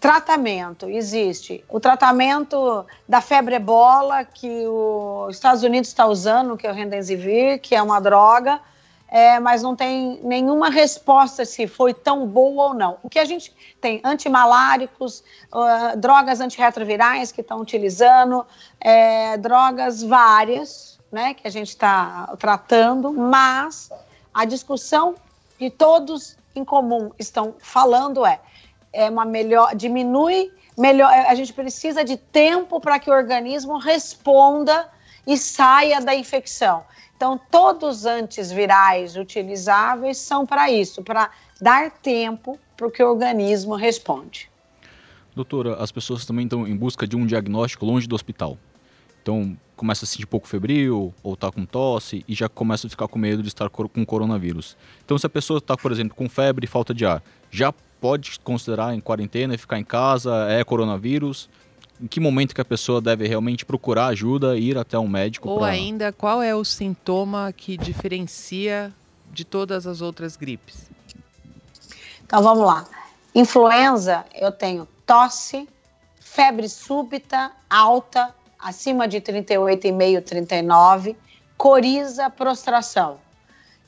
Tratamento, 0.00 0.88
existe. 0.88 1.62
O 1.68 1.78
tratamento 1.78 2.86
da 3.06 3.20
febre 3.20 3.56
ebola, 3.56 4.24
que 4.24 4.66
os 4.66 5.36
Estados 5.36 5.62
Unidos 5.62 5.88
está 5.90 6.06
usando, 6.06 6.56
que 6.56 6.66
é 6.66 6.70
o 6.70 6.74
Remdesivir, 6.74 7.60
que 7.60 7.74
é 7.74 7.82
uma 7.82 8.00
droga, 8.00 8.60
é, 9.10 9.38
mas 9.40 9.62
não 9.62 9.76
tem 9.76 10.20
nenhuma 10.22 10.70
resposta 10.70 11.44
se 11.44 11.66
foi 11.66 11.92
tão 11.92 12.26
boa 12.26 12.68
ou 12.68 12.74
não. 12.74 12.96
O 13.02 13.10
que 13.10 13.18
a 13.18 13.24
gente 13.24 13.52
tem? 13.80 14.00
Antimaláricos, 14.04 15.22
uh, 15.52 15.98
drogas 15.98 16.40
antirretrovirais 16.40 17.32
que 17.32 17.40
estão 17.40 17.60
utilizando, 17.60 18.46
é, 18.80 19.36
drogas 19.36 20.02
várias, 20.02 20.98
né, 21.10 21.34
que 21.34 21.46
a 21.46 21.50
gente 21.50 21.70
está 21.70 22.34
tratando, 22.38 23.12
mas 23.12 23.90
a 24.32 24.44
discussão 24.44 25.16
que 25.58 25.68
todos 25.68 26.36
em 26.54 26.64
comum 26.64 27.10
estão 27.18 27.54
falando 27.58 28.24
é, 28.26 28.40
é 28.92 29.08
uma 29.08 29.24
melhor, 29.24 29.74
diminui, 29.74 30.50
melhor, 30.76 31.10
a 31.12 31.34
gente 31.34 31.52
precisa 31.52 32.04
de 32.04 32.16
tempo 32.16 32.80
para 32.80 32.98
que 32.98 33.10
o 33.10 33.14
organismo 33.14 33.78
responda 33.78 34.88
e 35.26 35.36
saia 35.36 36.00
da 36.00 36.14
infecção. 36.14 36.82
Então, 37.16 37.38
todos 37.50 37.98
os 37.98 38.06
antivirais 38.06 39.14
utilizáveis 39.16 40.16
são 40.16 40.46
para 40.46 40.70
isso, 40.70 41.02
para 41.02 41.30
dar 41.60 41.90
tempo 41.90 42.58
para 42.76 42.90
que 42.90 43.02
o 43.02 43.10
organismo 43.10 43.74
responde. 43.74 44.50
Doutora, 45.36 45.76
as 45.76 45.92
pessoas 45.92 46.24
também 46.24 46.44
estão 46.44 46.66
em 46.66 46.74
busca 46.74 47.06
de 47.06 47.16
um 47.16 47.26
diagnóstico 47.26 47.84
longe 47.84 48.08
do 48.08 48.14
hospital. 48.14 48.56
Então, 49.22 49.56
começa 49.76 50.04
a 50.04 50.06
se 50.06 50.12
sentir 50.12 50.26
pouco 50.26 50.46
febril, 50.46 51.14
ou 51.22 51.34
está 51.34 51.50
com 51.50 51.64
tosse, 51.64 52.24
e 52.28 52.34
já 52.34 52.48
começa 52.48 52.86
a 52.86 52.90
ficar 52.90 53.08
com 53.08 53.18
medo 53.18 53.42
de 53.42 53.48
estar 53.48 53.70
com 53.70 54.04
coronavírus. 54.04 54.76
Então, 55.04 55.16
se 55.16 55.26
a 55.26 55.30
pessoa 55.30 55.58
está, 55.58 55.76
por 55.76 55.90
exemplo, 55.90 56.14
com 56.14 56.28
febre 56.28 56.64
e 56.64 56.68
falta 56.68 56.92
de 56.92 57.06
ar, 57.06 57.22
já 57.50 57.72
pode 58.00 58.38
considerar 58.40 58.94
em 58.94 59.00
quarentena 59.00 59.54
e 59.54 59.58
ficar 59.58 59.78
em 59.78 59.84
casa, 59.84 60.46
é 60.50 60.62
coronavírus? 60.64 61.48
Em 61.98 62.06
que 62.06 62.20
momento 62.20 62.54
que 62.54 62.60
a 62.60 62.64
pessoa 62.64 63.00
deve 63.00 63.26
realmente 63.26 63.64
procurar 63.64 64.06
ajuda 64.08 64.58
e 64.58 64.70
ir 64.70 64.78
até 64.78 64.98
um 64.98 65.08
médico? 65.08 65.48
Ou 65.48 65.58
pra... 65.58 65.68
ainda, 65.68 66.12
qual 66.12 66.42
é 66.42 66.54
o 66.54 66.64
sintoma 66.64 67.52
que 67.52 67.76
diferencia 67.76 68.92
de 69.32 69.44
todas 69.44 69.86
as 69.86 70.00
outras 70.00 70.36
gripes? 70.36 70.90
Então, 72.24 72.42
vamos 72.42 72.66
lá. 72.66 72.86
Influenza, 73.34 74.24
eu 74.34 74.50
tenho 74.52 74.88
tosse, 75.06 75.68
febre 76.20 76.68
súbita, 76.68 77.50
alta, 77.68 78.34
acima 78.62 79.08
de 79.08 79.20
38,5, 79.20 80.22
39, 80.22 81.16
coriza, 81.56 82.30
prostração. 82.30 83.18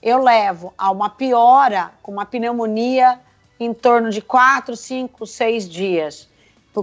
Eu 0.03 0.23
levo 0.23 0.75
a 0.77 0.91
uma 0.91 1.09
piora 1.11 1.93
com 2.03 2.13
uma 2.13 2.27
pneumonia 2.27 3.21
em 3.59 3.73
torno 3.73 4.11
de 4.11 4.21
4, 4.21 4.77
5, 4.77 5.27
6 5.27 5.69
dias, 5.69 6.29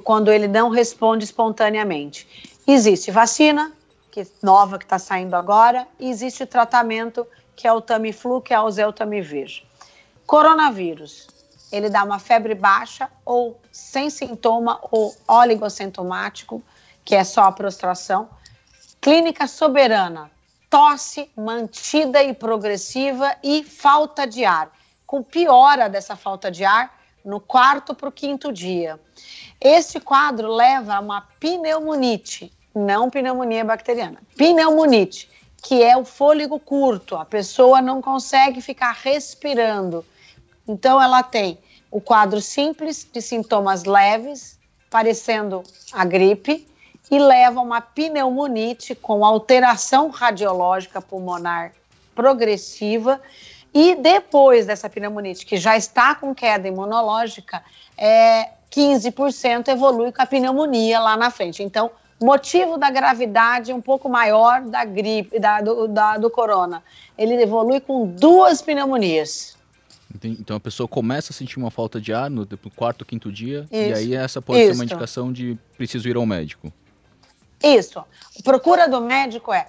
quando 0.04 0.32
ele 0.32 0.48
não 0.48 0.70
responde 0.70 1.26
espontaneamente. 1.26 2.28
Existe 2.66 3.12
vacina, 3.12 3.74
que 4.12 4.26
nova 4.42 4.78
que 4.78 4.86
está 4.86 4.98
saindo 4.98 5.36
agora, 5.36 5.88
e 6.00 6.10
existe 6.10 6.46
tratamento 6.46 7.28
que 7.56 7.68
é 7.68 7.74
o 7.74 7.82
Tamiflu, 7.82 8.42
que 8.42 8.54
é 8.54 8.60
o 8.62 8.72
Zeltamivir. 8.72 9.64
Coronavírus, 10.26 11.28
ele 11.72 11.90
dá 11.90 12.04
uma 12.04 12.20
febre 12.20 12.56
baixa 12.56 13.10
ou 13.26 13.60
sem 13.72 14.10
sintoma 14.10 14.80
ou 14.92 15.14
oligossintomático, 15.28 16.64
que 17.10 17.16
é 17.16 17.24
só 17.24 17.46
a 17.46 17.52
prostração. 17.52 18.30
Clínica 19.02 19.48
soberana, 19.48 20.30
tosse 20.70 21.28
mantida 21.36 22.22
e 22.22 22.36
progressiva 22.36 23.36
e 23.42 23.64
falta 23.64 24.28
de 24.28 24.46
ar, 24.46 24.72
com 25.08 25.24
piora 25.24 25.90
dessa 25.90 26.16
falta 26.16 26.52
de 26.52 26.64
ar 26.64 27.02
no 27.26 27.40
quarto 27.40 27.96
para 27.96 28.10
o 28.10 28.12
quinto 28.12 28.54
dia. 28.54 29.00
Esse 29.60 30.00
quadro 30.00 30.54
leva 30.54 30.98
a 30.98 31.00
uma 31.00 31.22
pneumonite, 31.40 32.54
não 32.76 33.10
pneumonia 33.10 33.66
bacteriana, 33.66 34.22
pneumonite, 34.38 35.28
que 35.64 35.82
é 35.82 35.98
o 35.98 36.06
fôlego 36.06 36.60
curto, 36.60 37.16
a 37.16 37.26
pessoa 37.26 37.82
não 37.82 38.04
consegue 38.04 38.62
ficar 38.62 38.92
respirando. 38.92 40.06
Então, 40.68 41.02
ela 41.02 41.24
tem 41.24 41.58
o 41.90 42.00
quadro 42.00 42.40
simples 42.40 43.04
de 43.12 43.20
sintomas 43.20 43.86
leves, 43.86 44.60
parecendo 44.92 45.64
a 45.92 46.06
gripe, 46.06 46.69
e 47.10 47.18
leva 47.18 47.60
a 47.60 47.64
uma 47.64 47.82
pneumonite 47.82 48.94
com 48.96 49.26
alteração 49.26 50.10
radiológica 50.10 51.02
pulmonar 51.02 51.72
progressiva. 52.14 53.20
E 53.74 53.96
depois 53.96 54.66
dessa 54.66 54.90
pneumonite, 54.90 55.46
que 55.46 55.58
já 55.58 55.78
está 55.78 56.16
com 56.16 56.34
queda 56.34 56.68
imunológica, 56.68 57.64
é, 57.98 58.50
15% 58.72 59.68
evolui 59.70 60.12
com 60.12 60.22
a 60.22 60.26
pneumonia 60.26 61.00
lá 61.00 61.16
na 61.16 61.30
frente. 61.30 61.64
Então, 61.64 61.92
motivo 62.22 62.78
da 62.78 62.90
gravidade 62.90 63.72
um 63.72 63.82
pouco 63.82 64.10
maior 64.10 64.62
da 64.62 64.84
gripe, 64.84 65.40
da, 65.40 65.62
do, 65.62 65.88
da, 65.88 66.18
do 66.18 66.30
corona. 66.30 66.84
Ele 67.18 67.36
evolui 67.42 67.80
com 67.80 68.08
duas 68.08 68.62
pneumonias. 68.62 69.58
Então 70.24 70.58
a 70.58 70.60
pessoa 70.60 70.88
começa 70.88 71.32
a 71.32 71.36
sentir 71.36 71.60
uma 71.60 71.70
falta 71.70 72.02
de 72.02 72.12
ar 72.12 72.30
no, 72.30 72.42
no 72.42 72.72
quarto, 72.72 73.06
quinto 73.06 73.32
dia, 73.32 73.68
Isso. 73.72 73.74
e 73.74 73.94
aí 73.94 74.16
essa 74.16 74.42
pode 74.42 74.60
Isso. 74.60 74.70
ser 74.70 74.76
uma 74.76 74.84
indicação 74.84 75.32
de 75.32 75.56
preciso 75.78 76.10
ir 76.10 76.16
ao 76.16 76.26
médico. 76.26 76.74
Isso. 77.64 78.04
Procura 78.44 78.88
do 78.88 79.02
médico 79.02 79.54
é 79.54 79.68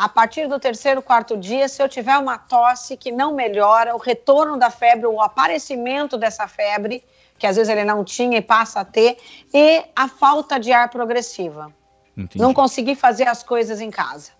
a 0.00 0.08
partir 0.08 0.48
do 0.48 0.58
terceiro, 0.58 1.02
quarto 1.02 1.36
dia, 1.36 1.68
se 1.68 1.82
eu 1.82 1.86
tiver 1.86 2.16
uma 2.16 2.38
tosse 2.38 2.96
que 2.96 3.12
não 3.12 3.34
melhora, 3.34 3.94
o 3.94 3.98
retorno 3.98 4.58
da 4.58 4.70
febre, 4.70 5.06
o 5.06 5.20
aparecimento 5.20 6.16
dessa 6.16 6.48
febre, 6.48 7.04
que 7.38 7.46
às 7.46 7.56
vezes 7.56 7.70
ele 7.70 7.84
não 7.84 8.02
tinha 8.02 8.38
e 8.38 8.40
passa 8.40 8.80
a 8.80 8.84
ter, 8.84 9.18
e 9.52 9.84
a 9.94 10.08
falta 10.08 10.58
de 10.58 10.72
ar 10.72 10.88
progressiva. 10.88 11.70
Entendi. 12.16 12.42
Não 12.42 12.54
conseguir 12.54 12.94
fazer 12.94 13.28
as 13.28 13.42
coisas 13.42 13.78
em 13.78 13.90
casa. 13.90 14.30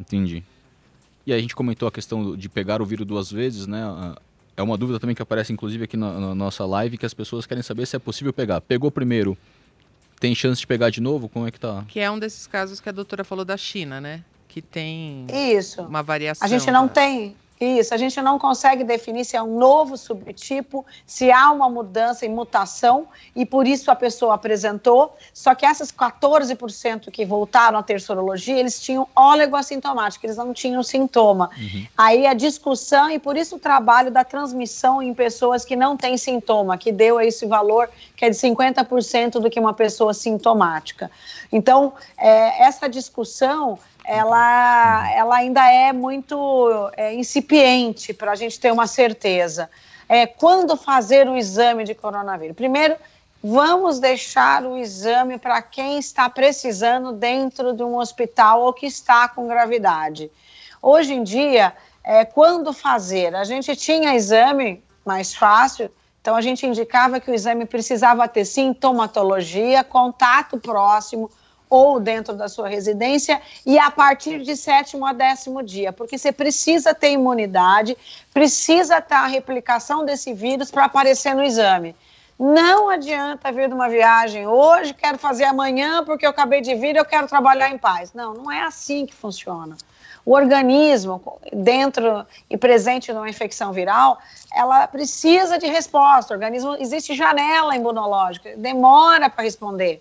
Entendi. 0.00 0.42
E 1.26 1.34
a 1.34 1.38
gente 1.38 1.54
comentou 1.54 1.86
a 1.86 1.92
questão 1.92 2.34
de 2.34 2.48
pegar 2.48 2.80
o 2.80 2.86
vírus 2.86 3.06
duas 3.06 3.30
vezes, 3.30 3.66
né? 3.66 4.14
É 4.56 4.62
uma 4.62 4.78
dúvida 4.78 4.98
também 4.98 5.14
que 5.14 5.20
aparece 5.20 5.52
inclusive 5.52 5.84
aqui 5.84 5.98
na, 5.98 6.18
na 6.18 6.34
nossa 6.34 6.64
live, 6.64 6.96
que 6.96 7.04
as 7.04 7.12
pessoas 7.12 7.44
querem 7.44 7.62
saber 7.62 7.84
se 7.86 7.94
é 7.94 7.98
possível 7.98 8.32
pegar. 8.32 8.62
Pegou 8.62 8.90
primeiro, 8.90 9.36
tem 10.20 10.34
chance 10.34 10.60
de 10.60 10.66
pegar 10.66 10.90
de 10.90 11.00
novo? 11.00 11.28
Como 11.28 11.46
é 11.46 11.50
que 11.50 11.60
tá? 11.60 11.84
Que 11.88 12.00
é 12.00 12.10
um 12.10 12.18
desses 12.18 12.46
casos 12.46 12.80
que 12.80 12.88
a 12.88 12.92
doutora 12.92 13.24
falou 13.24 13.44
da 13.44 13.56
China, 13.56 14.00
né? 14.00 14.22
Que 14.48 14.62
tem 14.62 15.26
Isso. 15.32 15.82
uma 15.82 16.02
variação. 16.02 16.46
A 16.46 16.48
gente 16.48 16.70
não 16.70 16.86
tem 16.86 17.34
isso, 17.60 17.94
a 17.94 17.96
gente 17.96 18.20
não 18.20 18.38
consegue 18.38 18.82
definir 18.82 19.24
se 19.24 19.36
é 19.36 19.42
um 19.42 19.58
novo 19.58 19.96
subtipo, 19.96 20.84
se 21.06 21.30
há 21.30 21.50
uma 21.52 21.70
mudança 21.70 22.26
e 22.26 22.28
mutação, 22.28 23.06
e 23.34 23.46
por 23.46 23.66
isso 23.66 23.90
a 23.90 23.96
pessoa 23.96 24.34
apresentou. 24.34 25.16
Só 25.32 25.54
que 25.54 25.64
essas 25.64 25.92
14% 25.92 27.10
que 27.10 27.24
voltaram 27.24 27.78
a 27.78 27.82
ter 27.82 28.00
sorologia, 28.00 28.58
eles 28.58 28.80
tinham 28.80 29.06
óleo 29.14 29.54
assintomático, 29.54 30.26
eles 30.26 30.36
não 30.36 30.52
tinham 30.52 30.82
sintoma. 30.82 31.50
Uhum. 31.56 31.86
Aí 31.96 32.26
a 32.26 32.34
discussão, 32.34 33.08
e 33.10 33.18
por 33.18 33.36
isso 33.36 33.56
o 33.56 33.58
trabalho 33.58 34.10
da 34.10 34.24
transmissão 34.24 35.00
em 35.00 35.14
pessoas 35.14 35.64
que 35.64 35.76
não 35.76 35.96
têm 35.96 36.18
sintoma, 36.18 36.76
que 36.76 36.90
deu 36.90 37.20
esse 37.20 37.46
valor 37.46 37.88
que 38.16 38.24
é 38.24 38.30
de 38.30 38.36
50% 38.36 39.40
do 39.40 39.48
que 39.48 39.60
uma 39.60 39.72
pessoa 39.72 40.12
sintomática. 40.12 41.10
Então, 41.52 41.92
é, 42.18 42.64
essa 42.64 42.88
discussão 42.88 43.78
ela, 44.04 45.10
ela 45.12 45.36
ainda 45.36 45.66
é 45.70 45.92
muito 45.92 46.90
é, 46.96 47.14
incipiente 47.14 48.12
para 48.12 48.32
a 48.32 48.34
gente 48.34 48.60
ter 48.60 48.70
uma 48.70 48.86
certeza. 48.86 49.70
É, 50.08 50.26
quando 50.26 50.76
fazer 50.76 51.26
o 51.26 51.36
exame 51.36 51.84
de 51.84 51.94
coronavírus? 51.94 52.54
Primeiro, 52.54 52.96
vamos 53.42 53.98
deixar 53.98 54.64
o 54.64 54.76
exame 54.76 55.38
para 55.38 55.62
quem 55.62 55.98
está 55.98 56.28
precisando 56.28 57.12
dentro 57.12 57.72
de 57.72 57.82
um 57.82 57.96
hospital 57.96 58.62
ou 58.62 58.72
que 58.72 58.86
está 58.86 59.26
com 59.28 59.48
gravidade. 59.48 60.30
Hoje 60.82 61.14
em 61.14 61.22
dia, 61.22 61.72
é, 62.02 62.26
quando 62.26 62.72
fazer? 62.74 63.34
A 63.34 63.44
gente 63.44 63.74
tinha 63.74 64.14
exame 64.14 64.84
mais 65.04 65.34
fácil, 65.34 65.90
então 66.20 66.36
a 66.36 66.42
gente 66.42 66.66
indicava 66.66 67.18
que 67.18 67.30
o 67.30 67.34
exame 67.34 67.64
precisava 67.64 68.28
ter 68.28 68.44
sintomatologia, 68.44 69.82
contato 69.82 70.58
próximo, 70.58 71.30
ou 71.74 71.98
dentro 71.98 72.34
da 72.34 72.48
sua 72.48 72.68
residência 72.68 73.42
e 73.66 73.80
a 73.80 73.90
partir 73.90 74.42
de 74.42 74.56
sétimo 74.56 75.04
a 75.04 75.12
décimo 75.12 75.60
dia, 75.60 75.92
porque 75.92 76.16
você 76.16 76.30
precisa 76.30 76.94
ter 76.94 77.10
imunidade, 77.10 77.96
precisa 78.32 79.00
ter 79.00 79.14
a 79.14 79.26
replicação 79.26 80.04
desse 80.04 80.32
vírus 80.32 80.70
para 80.70 80.84
aparecer 80.84 81.34
no 81.34 81.42
exame. 81.42 81.96
Não 82.38 82.88
adianta 82.88 83.50
vir 83.50 83.66
de 83.66 83.74
uma 83.74 83.88
viagem 83.88 84.46
hoje, 84.46 84.94
quero 84.94 85.18
fazer 85.18 85.44
amanhã 85.44 86.04
porque 86.04 86.24
eu 86.24 86.30
acabei 86.30 86.60
de 86.60 86.76
vir, 86.76 86.94
eu 86.94 87.04
quero 87.04 87.26
trabalhar 87.26 87.68
em 87.70 87.78
paz. 87.78 88.12
Não, 88.12 88.34
não 88.34 88.52
é 88.52 88.62
assim 88.62 89.04
que 89.04 89.14
funciona. 89.14 89.76
O 90.24 90.32
organismo, 90.32 91.40
dentro 91.52 92.24
e 92.48 92.56
presente 92.56 93.12
numa 93.12 93.28
infecção 93.28 93.72
viral, 93.72 94.18
ela 94.54 94.86
precisa 94.86 95.58
de 95.58 95.66
resposta. 95.66 96.32
O 96.32 96.36
organismo 96.36 96.76
existe 96.76 97.16
janela 97.16 97.74
imunológica, 97.74 98.56
demora 98.56 99.28
para 99.28 99.42
responder 99.42 100.00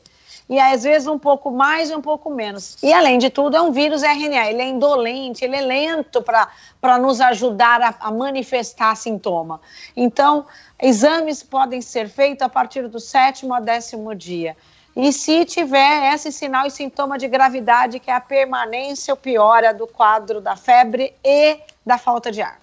e 0.49 0.59
às 0.59 0.83
vezes 0.83 1.07
um 1.07 1.17
pouco 1.17 1.51
mais 1.51 1.89
e 1.89 1.95
um 1.95 2.01
pouco 2.01 2.29
menos. 2.29 2.77
E 2.83 2.91
além 2.91 3.17
de 3.17 3.29
tudo, 3.29 3.55
é 3.55 3.61
um 3.61 3.71
vírus 3.71 4.03
RNA, 4.03 4.49
ele 4.49 4.61
é 4.61 4.67
indolente, 4.67 5.43
ele 5.43 5.55
é 5.55 5.61
lento 5.61 6.21
para 6.21 6.97
nos 6.97 7.21
ajudar 7.21 7.81
a, 7.81 7.95
a 7.99 8.11
manifestar 8.11 8.95
sintoma. 8.95 9.61
Então, 9.95 10.45
exames 10.81 11.41
podem 11.43 11.81
ser 11.81 12.09
feitos 12.09 12.43
a 12.43 12.49
partir 12.49 12.87
do 12.87 12.99
sétimo 12.99 13.53
a 13.53 13.59
décimo 13.59 14.13
dia. 14.13 14.55
E 14.95 15.11
se 15.11 15.43
tiver 15.43 16.13
esse 16.13 16.31
sinal 16.31 16.67
e 16.67 16.71
sintoma 16.71 17.17
de 17.17 17.27
gravidade, 17.27 17.99
que 17.99 18.11
é 18.11 18.15
a 18.15 18.21
permanência 18.21 19.11
ou 19.13 19.17
piora 19.17 19.73
do 19.73 19.87
quadro 19.87 20.39
da 20.39 20.55
febre 20.55 21.13
e 21.23 21.57
da 21.83 21.97
falta 21.97 22.31
de 22.31 22.41
ar. 22.41 22.59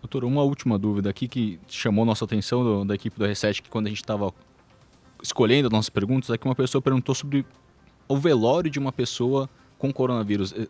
Doutor, 0.00 0.24
uma 0.24 0.42
última 0.42 0.78
dúvida 0.78 1.10
aqui 1.10 1.28
que 1.28 1.60
chamou 1.68 2.04
nossa 2.04 2.24
atenção 2.24 2.64
do, 2.64 2.84
da 2.84 2.94
equipe 2.94 3.18
do 3.18 3.26
R7, 3.26 3.60
que 3.60 3.68
quando 3.68 3.86
a 3.86 3.88
gente 3.90 4.00
estava 4.00 4.32
escolhendo 5.22 5.68
nossas 5.70 5.90
perguntas, 5.90 6.30
é 6.30 6.38
que 6.38 6.46
uma 6.46 6.54
pessoa 6.54 6.80
perguntou 6.80 7.14
sobre 7.14 7.44
o 8.06 8.16
velório 8.16 8.70
de 8.70 8.78
uma 8.78 8.92
pessoa 8.92 9.48
com 9.78 9.92
coronavírus. 9.92 10.52
Eh, 10.52 10.66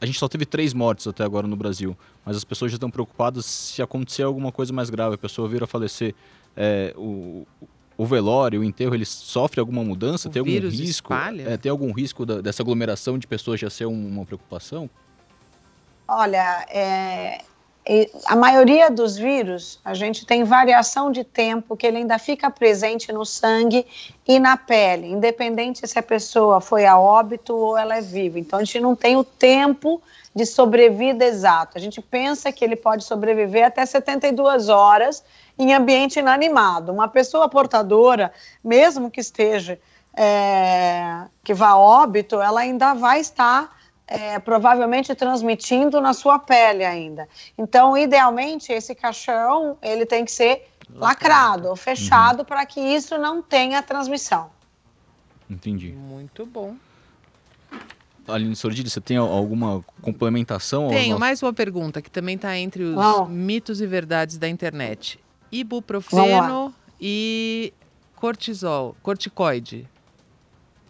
a 0.00 0.06
gente 0.06 0.18
só 0.18 0.28
teve 0.28 0.44
três 0.44 0.74
mortes 0.74 1.06
até 1.06 1.24
agora 1.24 1.46
no 1.46 1.56
Brasil, 1.56 1.96
mas 2.24 2.36
as 2.36 2.44
pessoas 2.44 2.70
já 2.70 2.76
estão 2.76 2.90
preocupadas 2.90 3.46
se 3.46 3.82
acontecer 3.82 4.22
alguma 4.22 4.52
coisa 4.52 4.72
mais 4.72 4.90
grave, 4.90 5.14
a 5.14 5.18
pessoa 5.18 5.48
vir 5.48 5.62
a 5.62 5.66
falecer. 5.66 6.14
É, 6.56 6.94
o, 6.96 7.46
o 7.96 8.04
velório, 8.04 8.60
o 8.60 8.64
enterro, 8.64 8.94
ele 8.94 9.06
sofre 9.06 9.58
alguma 9.58 9.82
mudança? 9.82 10.28
O 10.28 10.30
tem 10.30 10.40
algum 10.40 10.68
risco? 10.68 11.14
É, 11.14 11.56
tem 11.56 11.70
algum 11.70 11.92
risco 11.92 12.26
da, 12.26 12.40
dessa 12.40 12.62
aglomeração 12.62 13.18
de 13.18 13.26
pessoas 13.26 13.58
já 13.58 13.70
ser 13.70 13.86
uma 13.86 14.24
preocupação? 14.24 14.88
Olha, 16.06 16.66
é, 16.68 17.42
a 18.26 18.34
maioria 18.34 18.90
dos 18.90 19.16
vírus, 19.16 19.78
a 19.84 19.94
gente 19.94 20.26
tem 20.26 20.42
variação 20.42 21.12
de 21.12 21.22
tempo 21.22 21.76
que 21.76 21.86
ele 21.86 21.98
ainda 21.98 22.18
fica 22.18 22.50
presente 22.50 23.12
no 23.12 23.24
sangue 23.24 23.86
e 24.26 24.40
na 24.40 24.56
pele, 24.56 25.06
independente 25.06 25.86
se 25.86 25.96
a 25.96 26.02
pessoa 26.02 26.60
foi 26.60 26.84
a 26.84 26.98
óbito 26.98 27.54
ou 27.54 27.78
ela 27.78 27.96
é 27.96 28.00
viva. 28.00 28.40
Então, 28.40 28.58
a 28.58 28.64
gente 28.64 28.80
não 28.80 28.96
tem 28.96 29.16
o 29.16 29.22
tempo 29.22 30.02
de 30.34 30.44
sobrevida 30.44 31.24
exato. 31.24 31.78
A 31.78 31.80
gente 31.80 32.02
pensa 32.02 32.50
que 32.50 32.64
ele 32.64 32.74
pode 32.74 33.04
sobreviver 33.04 33.64
até 33.64 33.86
72 33.86 34.68
horas 34.68 35.22
em 35.56 35.72
ambiente 35.72 36.18
inanimado. 36.18 36.92
Uma 36.92 37.06
pessoa 37.06 37.48
portadora, 37.48 38.32
mesmo 38.64 39.12
que 39.12 39.20
esteja, 39.20 39.78
é, 40.16 41.22
que 41.44 41.54
vá 41.54 41.68
a 41.68 41.78
óbito, 41.78 42.40
ela 42.40 42.60
ainda 42.60 42.94
vai 42.94 43.20
estar 43.20 43.75
é, 44.06 44.38
provavelmente 44.38 45.14
transmitindo 45.14 46.00
na 46.00 46.12
sua 46.12 46.38
pele 46.38 46.84
ainda. 46.84 47.28
Então, 47.58 47.96
idealmente, 47.96 48.72
esse 48.72 48.94
caixão 48.94 49.76
ele 49.82 50.06
tem 50.06 50.24
que 50.24 50.30
ser 50.30 50.68
lacrado 50.94 51.68
ou 51.68 51.76
fechado 51.76 52.40
uhum. 52.40 52.44
para 52.44 52.64
que 52.64 52.80
isso 52.80 53.18
não 53.18 53.42
tenha 53.42 53.82
transmissão. 53.82 54.50
Entendi. 55.50 55.92
Muito 55.92 56.46
bom. 56.46 56.76
Aline 58.28 58.56
Sordilli, 58.56 58.90
você 58.90 59.00
tem 59.00 59.16
alguma 59.16 59.84
complementação? 60.02 60.88
Tenho, 60.88 61.18
mais 61.18 61.42
uma 61.42 61.52
pergunta 61.52 62.02
que 62.02 62.10
também 62.10 62.34
está 62.34 62.56
entre 62.58 62.82
os 62.82 62.94
Bom. 62.94 63.26
mitos 63.26 63.80
e 63.80 63.86
verdades 63.86 64.36
da 64.36 64.48
internet. 64.48 65.20
Ibuprofeno 65.50 66.74
e 67.00 67.72
cortisol, 68.16 68.96
corticoide. 69.00 69.88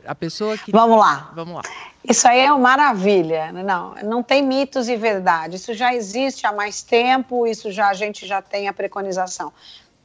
A 0.07 0.15
pessoa 0.15 0.57
que. 0.57 0.71
Vamos 0.73 0.99
lá. 0.99 1.31
Vamos 1.35 1.55
lá. 1.57 1.63
Isso 2.09 2.27
aí 2.29 2.41
é 2.41 2.53
uma 2.53 2.59
maravilha. 2.59 3.51
Não, 3.53 3.95
não 4.05 4.23
tem 4.23 4.43
mitos 4.43 4.89
e 4.89 4.97
verdade. 4.97 5.57
Isso 5.57 5.75
já 5.75 5.95
existe 5.95 6.47
há 6.47 6.53
mais 6.53 6.83
tempo, 6.83 7.47
isso 7.47 7.71
já 7.73 7.89
a 7.89 7.95
gente 7.95 8.27
já 8.27 8.41
tem 8.41 8.69
a 8.69 8.73
preconização. 8.73 9.53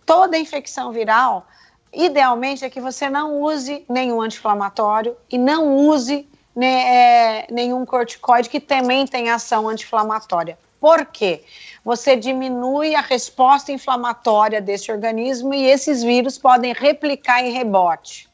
Toda 0.06 0.38
infecção 0.38 0.92
viral, 0.92 1.46
idealmente, 1.94 2.66
é 2.66 2.70
que 2.70 2.82
você 2.82 3.10
não 3.10 3.40
use 3.40 3.86
nenhum 3.88 4.22
anti-inflamatório 4.22 5.16
e 5.30 5.38
não 5.38 5.76
use 5.76 6.28
né, 6.56 6.68
é, 6.68 7.48
nenhum 7.52 7.86
corticoide 7.86 8.50
que 8.50 8.60
também 8.60 9.06
tem 9.06 9.30
ação 9.30 9.70
anti-inflamatória. 9.70 10.58
Por 10.80 11.06
quê? 11.06 11.44
Você 11.86 12.16
diminui 12.16 12.96
a 12.96 13.02
resposta 13.02 13.72
inflamatória 13.72 14.60
desse 14.60 14.92
organismo 14.92 15.54
e 15.54 15.64
esses 15.66 16.02
vírus 16.02 16.40
podem 16.40 16.74
replicar 16.74 17.46
em 17.46 17.52
rebote. 17.52 18.31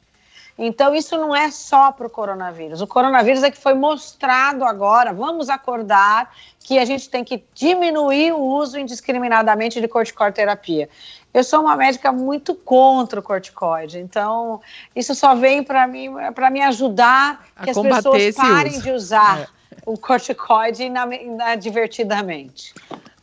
Então, 0.57 0.95
isso 0.95 1.15
não 1.17 1.35
é 1.35 1.51
só 1.51 1.91
para 1.91 2.07
o 2.07 2.09
coronavírus. 2.09 2.81
O 2.81 2.87
coronavírus 2.87 3.43
é 3.43 3.51
que 3.51 3.57
foi 3.57 3.75
mostrado 3.75 4.65
agora. 4.65 5.13
Vamos 5.13 5.49
acordar 5.49 6.33
que 6.59 6.79
a 6.79 6.85
gente 6.85 7.09
tem 7.09 7.23
que 7.23 7.43
diminuir 7.53 8.33
o 8.33 8.41
uso 8.41 8.79
indiscriminadamente 8.79 9.79
de 9.79 9.87
corticoterapia. 9.87 10.89
Eu 11.33 11.43
sou 11.43 11.61
uma 11.61 11.75
médica 11.75 12.11
muito 12.11 12.55
contra 12.55 13.19
o 13.19 13.23
corticoide, 13.23 13.99
então 13.99 14.59
isso 14.95 15.13
só 15.13 15.35
vem 15.35 15.63
para 15.63 15.85
mim 15.85 16.09
para 16.33 16.49
me 16.49 16.61
ajudar 16.61 17.45
a 17.55 17.63
que 17.63 17.69
as 17.69 17.77
pessoas 17.77 18.35
parem 18.35 18.73
uso. 18.73 18.81
de 18.81 18.91
usar 18.91 19.41
é. 19.41 19.47
o 19.85 19.97
corticoide 19.97 20.83
inadvertidamente. 20.83 22.73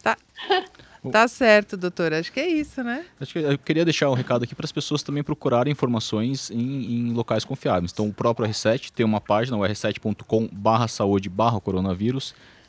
Tá. 0.02 0.16
Tá 1.10 1.28
certo, 1.28 1.76
doutora. 1.76 2.18
Acho 2.18 2.32
que 2.32 2.40
é 2.40 2.48
isso, 2.48 2.82
né? 2.82 3.04
Acho 3.20 3.32
que 3.32 3.38
eu 3.38 3.58
queria 3.58 3.84
deixar 3.84 4.10
um 4.10 4.14
recado 4.14 4.44
aqui 4.44 4.54
para 4.54 4.64
as 4.64 4.72
pessoas 4.72 5.02
também 5.02 5.22
procurarem 5.22 5.72
informações 5.72 6.50
em, 6.50 6.56
em, 6.58 7.12
locais 7.12 7.44
confiáveis. 7.44 7.92
Então, 7.92 8.08
o 8.08 8.12
próprio 8.12 8.48
R7 8.48 8.90
tem 8.90 9.04
uma 9.04 9.20
página, 9.20 9.56
o 9.56 9.60
r7.com 9.60 10.48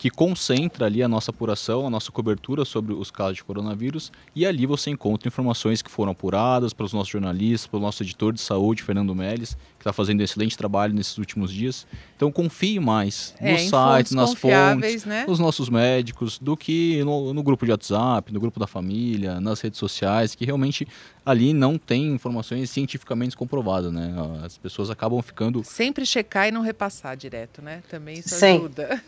que 0.06 0.10
concentra 0.12 0.86
ali 0.86 1.02
a 1.02 1.08
nossa 1.08 1.32
apuração, 1.32 1.88
a 1.88 1.90
nossa 1.90 2.12
cobertura 2.12 2.64
sobre 2.64 2.94
os 2.94 3.10
casos 3.10 3.38
de 3.38 3.44
coronavírus 3.44 4.12
e 4.36 4.46
ali 4.46 4.68
você 4.68 4.92
encontra 4.92 5.28
informações 5.28 5.82
que 5.82 5.90
foram 5.90 6.12
apuradas 6.12 6.74
pelos 6.74 6.94
nossos 6.94 7.10
jornalistas, 7.10 7.66
pelo 7.66 7.82
nosso 7.82 8.04
editor 8.04 8.32
de 8.32 8.40
saúde, 8.40 8.84
Fernando 8.84 9.16
Meles, 9.16 9.56
que 9.56 9.80
está 9.80 9.92
fazendo 9.92 10.22
um 10.22 10.24
excelente 10.24 10.56
trabalho 10.56 10.94
nesses 10.94 11.18
últimos 11.18 11.52
dias. 11.52 11.88
Então 12.16 12.32
confie 12.32 12.80
mais 12.80 13.34
é, 13.40 13.54
no 13.54 13.58
site, 13.68 14.14
nas 14.14 14.36
fontes, 14.36 15.06
né? 15.06 15.26
nos 15.28 15.40
nossos 15.40 15.70
médicos, 15.70 16.38
do 16.38 16.56
que 16.56 17.04
no, 17.04 17.34
no 17.34 17.42
grupo 17.42 17.66
de 17.66 17.72
WhatsApp, 17.72 18.32
no 18.32 18.40
grupo 18.40 18.60
da 18.60 18.68
família, 18.68 19.40
nas 19.42 19.60
redes 19.60 19.80
sociais, 19.80 20.36
que 20.36 20.46
realmente 20.46 20.88
ali 21.26 21.52
não 21.52 21.80
tem 21.80 22.14
informações 22.14 22.70
cientificamente 22.70 23.36
comprovadas, 23.36 23.92
né? 23.92 24.14
As 24.44 24.56
pessoas 24.56 24.92
acabam 24.92 25.20
ficando... 25.24 25.64
Sempre 25.64 26.06
checar 26.06 26.48
e 26.48 26.52
não 26.52 26.62
repassar 26.62 27.18
direto, 27.18 27.60
né? 27.60 27.82
Também 27.90 28.20
isso 28.20 28.36
Sim. 28.36 28.58
ajuda. 28.58 29.02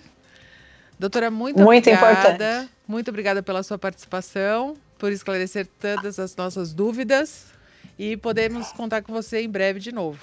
Doutora, 1.00 1.30
muito, 1.30 1.60
muito 1.60 1.90
obrigada. 1.90 2.30
Importante. 2.30 2.72
Muito 2.88 3.10
obrigada 3.10 3.44
pela 3.44 3.62
sua 3.64 3.78
participação, 3.78 4.76
por 4.98 5.12
esclarecer 5.12 5.68
todas 5.80 6.18
as 6.20 6.36
nossas 6.36 6.74
dúvidas 6.74 7.48
e 8.00 8.16
podemos 8.16 8.72
contar 8.72 9.02
com 9.02 9.12
você 9.12 9.42
em 9.42 9.50
breve 9.50 9.80
de 9.80 9.92
novo. 9.92 10.20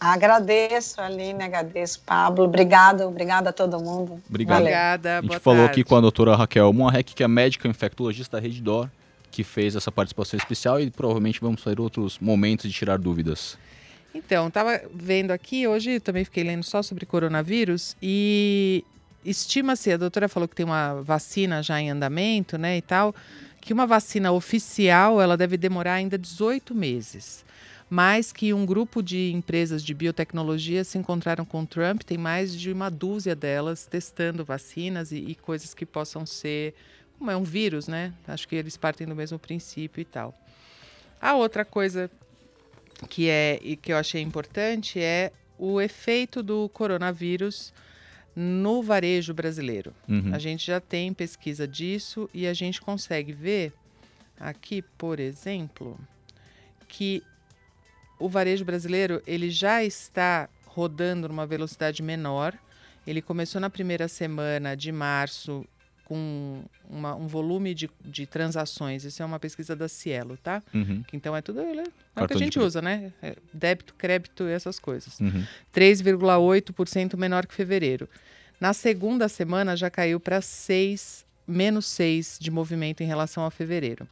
Agradeço, 0.00 1.00
Aline, 1.00 1.42
agradeço, 1.42 2.00
Pablo. 2.06 2.44
Obrigado, 2.44 3.02
obrigada 3.02 3.50
a 3.50 3.52
todo 3.52 3.80
mundo. 3.80 4.22
Obrigado. 4.28 4.60
Obrigada, 4.60 5.18
A 5.18 5.22
gente 5.22 5.38
falou 5.40 5.64
tarde. 5.64 5.72
aqui 5.72 5.84
com 5.84 5.96
a 5.96 6.00
doutora 6.00 6.36
Raquel 6.36 6.72
Monrec, 6.72 7.14
que 7.14 7.22
é 7.22 7.28
médica 7.28 7.66
infectologista 7.66 8.36
da 8.36 8.40
Rede 8.40 8.62
Dor, 8.62 8.88
que 9.30 9.42
fez 9.42 9.74
essa 9.74 9.90
participação 9.90 10.38
especial 10.38 10.80
e 10.80 10.90
provavelmente 10.90 11.40
vamos 11.40 11.62
fazer 11.62 11.80
outros 11.80 12.18
momentos 12.20 12.70
de 12.70 12.76
tirar 12.76 12.96
dúvidas. 12.96 13.58
Então, 14.14 14.48
estava 14.48 14.80
vendo 14.94 15.32
aqui, 15.32 15.66
hoje 15.66 16.00
também 16.00 16.24
fiquei 16.24 16.44
lendo 16.44 16.62
só 16.62 16.80
sobre 16.80 17.04
coronavírus 17.04 17.96
e 18.00 18.84
estima-se, 19.28 19.92
a 19.92 19.96
doutora 19.96 20.28
falou 20.28 20.48
que 20.48 20.56
tem 20.56 20.66
uma 20.66 21.02
vacina 21.02 21.62
já 21.62 21.80
em 21.80 21.90
andamento, 21.90 22.56
né, 22.56 22.76
e 22.76 22.82
tal, 22.82 23.14
que 23.60 23.72
uma 23.72 23.86
vacina 23.86 24.32
oficial 24.32 25.20
ela 25.20 25.36
deve 25.36 25.56
demorar 25.56 25.94
ainda 25.94 26.16
18 26.16 26.74
meses. 26.74 27.44
Mais 27.90 28.32
que 28.32 28.52
um 28.52 28.66
grupo 28.66 29.02
de 29.02 29.32
empresas 29.32 29.82
de 29.82 29.94
biotecnologia 29.94 30.84
se 30.84 30.98
encontraram 30.98 31.44
com 31.44 31.64
Trump, 31.64 32.02
tem 32.02 32.18
mais 32.18 32.54
de 32.54 32.70
uma 32.70 32.90
dúzia 32.90 33.34
delas 33.34 33.86
testando 33.86 34.44
vacinas 34.44 35.10
e, 35.10 35.16
e 35.16 35.34
coisas 35.34 35.72
que 35.72 35.86
possam 35.86 36.26
ser. 36.26 36.74
Como 37.18 37.30
é 37.30 37.36
um 37.36 37.44
vírus, 37.44 37.88
né? 37.88 38.12
Acho 38.26 38.46
que 38.46 38.56
eles 38.56 38.76
partem 38.76 39.06
do 39.06 39.16
mesmo 39.16 39.38
princípio 39.38 40.02
e 40.02 40.04
tal. 40.04 40.34
A 41.20 41.34
outra 41.34 41.64
coisa 41.64 42.10
que 43.08 43.28
é 43.28 43.58
e 43.62 43.74
que 43.74 43.92
eu 43.92 43.96
achei 43.96 44.20
importante 44.20 45.00
é 45.00 45.32
o 45.58 45.80
efeito 45.80 46.42
do 46.42 46.68
coronavírus 46.68 47.72
no 48.38 48.84
varejo 48.84 49.34
brasileiro. 49.34 49.92
Uhum. 50.08 50.32
A 50.32 50.38
gente 50.38 50.64
já 50.64 50.80
tem 50.80 51.12
pesquisa 51.12 51.66
disso 51.66 52.30
e 52.32 52.46
a 52.46 52.54
gente 52.54 52.80
consegue 52.80 53.32
ver 53.32 53.72
aqui, 54.38 54.80
por 54.96 55.18
exemplo, 55.18 55.98
que 56.86 57.20
o 58.16 58.28
varejo 58.28 58.64
brasileiro 58.64 59.20
ele 59.26 59.50
já 59.50 59.82
está 59.82 60.48
rodando 60.66 61.28
numa 61.28 61.46
velocidade 61.48 62.00
menor. 62.00 62.56
Ele 63.04 63.20
começou 63.20 63.60
na 63.60 63.68
primeira 63.68 64.06
semana 64.06 64.76
de 64.76 64.92
março 64.92 65.66
com 66.08 66.62
uma, 66.88 67.14
um 67.14 67.26
volume 67.26 67.74
de, 67.74 67.90
de, 68.02 68.26
transações. 68.26 69.04
Isso 69.04 69.22
é 69.22 69.26
uma 69.26 69.38
pesquisa 69.38 69.76
da 69.76 69.88
Cielo, 69.88 70.38
tá? 70.42 70.62
Uhum. 70.72 71.04
Então 71.12 71.36
é 71.36 71.42
tudo 71.42 71.60
é 71.60 71.84
o 72.16 72.26
que 72.26 72.32
a 72.32 72.38
gente 72.38 72.58
usa, 72.58 72.80
né? 72.80 73.12
É 73.22 73.36
débito, 73.52 73.94
crédito 73.94 74.44
e 74.44 74.50
essas 74.50 74.78
coisas. 74.78 75.20
Uhum. 75.20 75.44
3,8% 75.74 77.16
menor 77.16 77.46
que 77.46 77.54
fevereiro. 77.54 78.08
Na 78.58 78.72
segunda 78.72 79.28
semana 79.28 79.76
já 79.76 79.90
caiu 79.90 80.18
para 80.18 80.40
6, 80.40 81.26
menos 81.46 81.86
6 81.86 82.38
de 82.40 82.50
movimento 82.50 83.02
em 83.02 83.06
relação 83.06 83.44
a 83.44 83.50
fevereiro. 83.50 84.08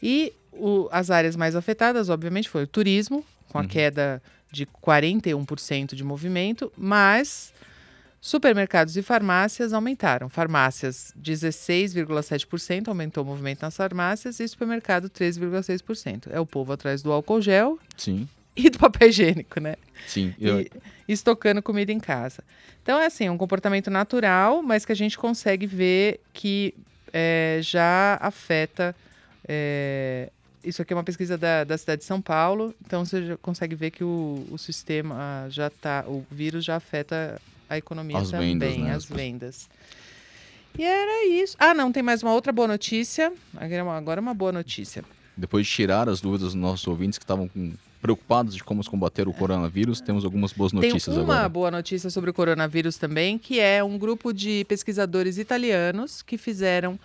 E 0.00 0.32
o, 0.52 0.88
as 0.92 1.10
áreas 1.10 1.34
mais 1.34 1.56
afetadas, 1.56 2.08
obviamente, 2.08 2.48
foi 2.48 2.62
o 2.62 2.66
turismo, 2.66 3.24
com 3.48 3.58
a 3.58 3.62
uhum. 3.62 3.66
queda 3.66 4.22
de 4.52 4.66
41% 4.66 5.96
de 5.96 6.04
movimento, 6.04 6.72
mas 6.76 7.52
Supermercados 8.24 8.96
e 8.96 9.02
farmácias 9.02 9.74
aumentaram. 9.74 10.30
Farmácias 10.30 11.12
16,7% 11.22 12.88
aumentou 12.88 13.22
o 13.22 13.26
movimento 13.26 13.60
nas 13.60 13.76
farmácias 13.76 14.40
e 14.40 14.48
supermercado 14.48 15.10
13,6%. 15.10 16.28
É 16.30 16.40
o 16.40 16.46
povo 16.46 16.72
atrás 16.72 17.02
do 17.02 17.12
álcool 17.12 17.42
gel. 17.42 17.78
Sim. 17.98 18.26
E 18.56 18.70
do 18.70 18.78
papel 18.78 19.10
higiênico, 19.10 19.60
né? 19.60 19.76
Sim. 20.06 20.32
Eu... 20.40 20.62
E, 20.62 20.70
estocando 21.06 21.60
comida 21.60 21.92
em 21.92 22.00
casa. 22.00 22.42
Então 22.82 22.98
é 22.98 23.04
assim, 23.04 23.28
um 23.28 23.36
comportamento 23.36 23.90
natural, 23.90 24.62
mas 24.62 24.86
que 24.86 24.92
a 24.92 24.96
gente 24.96 25.18
consegue 25.18 25.66
ver 25.66 26.18
que 26.32 26.72
é, 27.12 27.58
já 27.60 28.16
afeta. 28.22 28.96
É, 29.46 30.30
isso 30.64 30.80
aqui 30.80 30.94
é 30.94 30.96
uma 30.96 31.04
pesquisa 31.04 31.36
da, 31.36 31.62
da 31.62 31.76
cidade 31.76 32.00
de 32.00 32.06
São 32.06 32.22
Paulo, 32.22 32.74
então 32.86 33.04
você 33.04 33.36
consegue 33.42 33.74
ver 33.74 33.90
que 33.90 34.02
o, 34.02 34.46
o 34.50 34.56
sistema 34.56 35.46
já 35.50 35.66
está, 35.66 36.06
o 36.08 36.24
vírus 36.30 36.64
já 36.64 36.76
afeta 36.76 37.38
a 37.74 37.78
economia 37.78 38.18
as 38.18 38.30
também, 38.30 38.58
vendas, 38.58 38.76
né? 38.76 38.94
as 38.94 39.04
vendas. 39.04 39.68
E 40.76 40.82
era 40.82 41.26
isso. 41.26 41.56
Ah, 41.58 41.72
não, 41.72 41.92
tem 41.92 42.02
mais 42.02 42.22
uma 42.22 42.32
outra 42.32 42.52
boa 42.52 42.66
notícia. 42.66 43.32
Agora 43.56 44.18
é 44.18 44.22
uma 44.22 44.34
boa 44.34 44.50
notícia. 44.50 45.04
Depois 45.36 45.66
de 45.66 45.72
tirar 45.72 46.08
as 46.08 46.20
dúvidas 46.20 46.48
dos 46.48 46.54
nossos 46.54 46.86
ouvintes 46.86 47.18
que 47.18 47.24
estavam 47.24 47.50
preocupados 48.00 48.54
de 48.54 48.62
como 48.62 48.84
combater 48.84 49.26
o 49.26 49.32
coronavírus, 49.32 50.00
temos 50.00 50.24
algumas 50.24 50.52
boas 50.52 50.72
notícias. 50.72 51.14
Tem 51.14 51.24
uma 51.24 51.34
agora. 51.34 51.48
boa 51.48 51.70
notícia 51.70 52.10
sobre 52.10 52.30
o 52.30 52.34
coronavírus 52.34 52.98
também, 52.98 53.38
que 53.38 53.60
é 53.60 53.82
um 53.82 53.96
grupo 53.96 54.32
de 54.32 54.64
pesquisadores 54.68 55.38
italianos 55.38 56.22
que 56.22 56.36
fizeram 56.36 56.98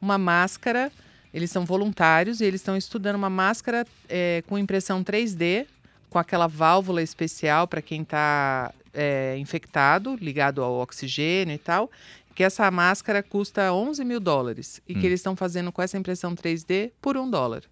uma 0.00 0.16
máscara. 0.16 0.92
Eles 1.32 1.50
são 1.50 1.64
voluntários 1.64 2.40
e 2.40 2.44
eles 2.44 2.60
estão 2.60 2.76
estudando 2.76 3.16
uma 3.16 3.30
máscara 3.30 3.86
é, 4.08 4.44
com 4.46 4.56
impressão 4.56 5.02
3D, 5.02 5.66
com 6.08 6.18
aquela 6.18 6.46
válvula 6.46 7.02
especial 7.02 7.66
para 7.66 7.82
quem 7.82 8.02
está 8.02 8.72
é, 8.94 9.36
infectado, 9.38 10.16
ligado 10.20 10.62
ao 10.62 10.74
oxigênio 10.74 11.54
e 11.54 11.58
tal, 11.58 11.90
que 12.34 12.42
essa 12.42 12.70
máscara 12.70 13.22
custa 13.22 13.72
11 13.72 14.04
mil 14.04 14.20
dólares 14.20 14.80
e 14.88 14.96
hum. 14.96 15.00
que 15.00 15.06
eles 15.06 15.20
estão 15.20 15.36
fazendo 15.36 15.70
com 15.70 15.82
essa 15.82 15.96
impressão 15.98 16.34
3D 16.34 16.92
por 17.00 17.16
um 17.16 17.28
dólar. 17.28 17.62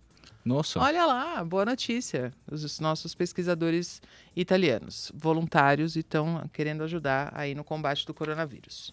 Nossa. 0.44 0.80
Olha 0.80 1.06
lá, 1.06 1.44
boa 1.44 1.64
notícia. 1.64 2.32
Os 2.50 2.80
nossos 2.80 3.14
pesquisadores 3.14 4.02
italianos, 4.34 5.12
voluntários, 5.14 5.94
estão 5.94 6.48
querendo 6.52 6.82
ajudar 6.82 7.32
aí 7.34 7.54
no 7.54 7.62
combate 7.62 8.04
do 8.04 8.12
coronavírus. 8.12 8.92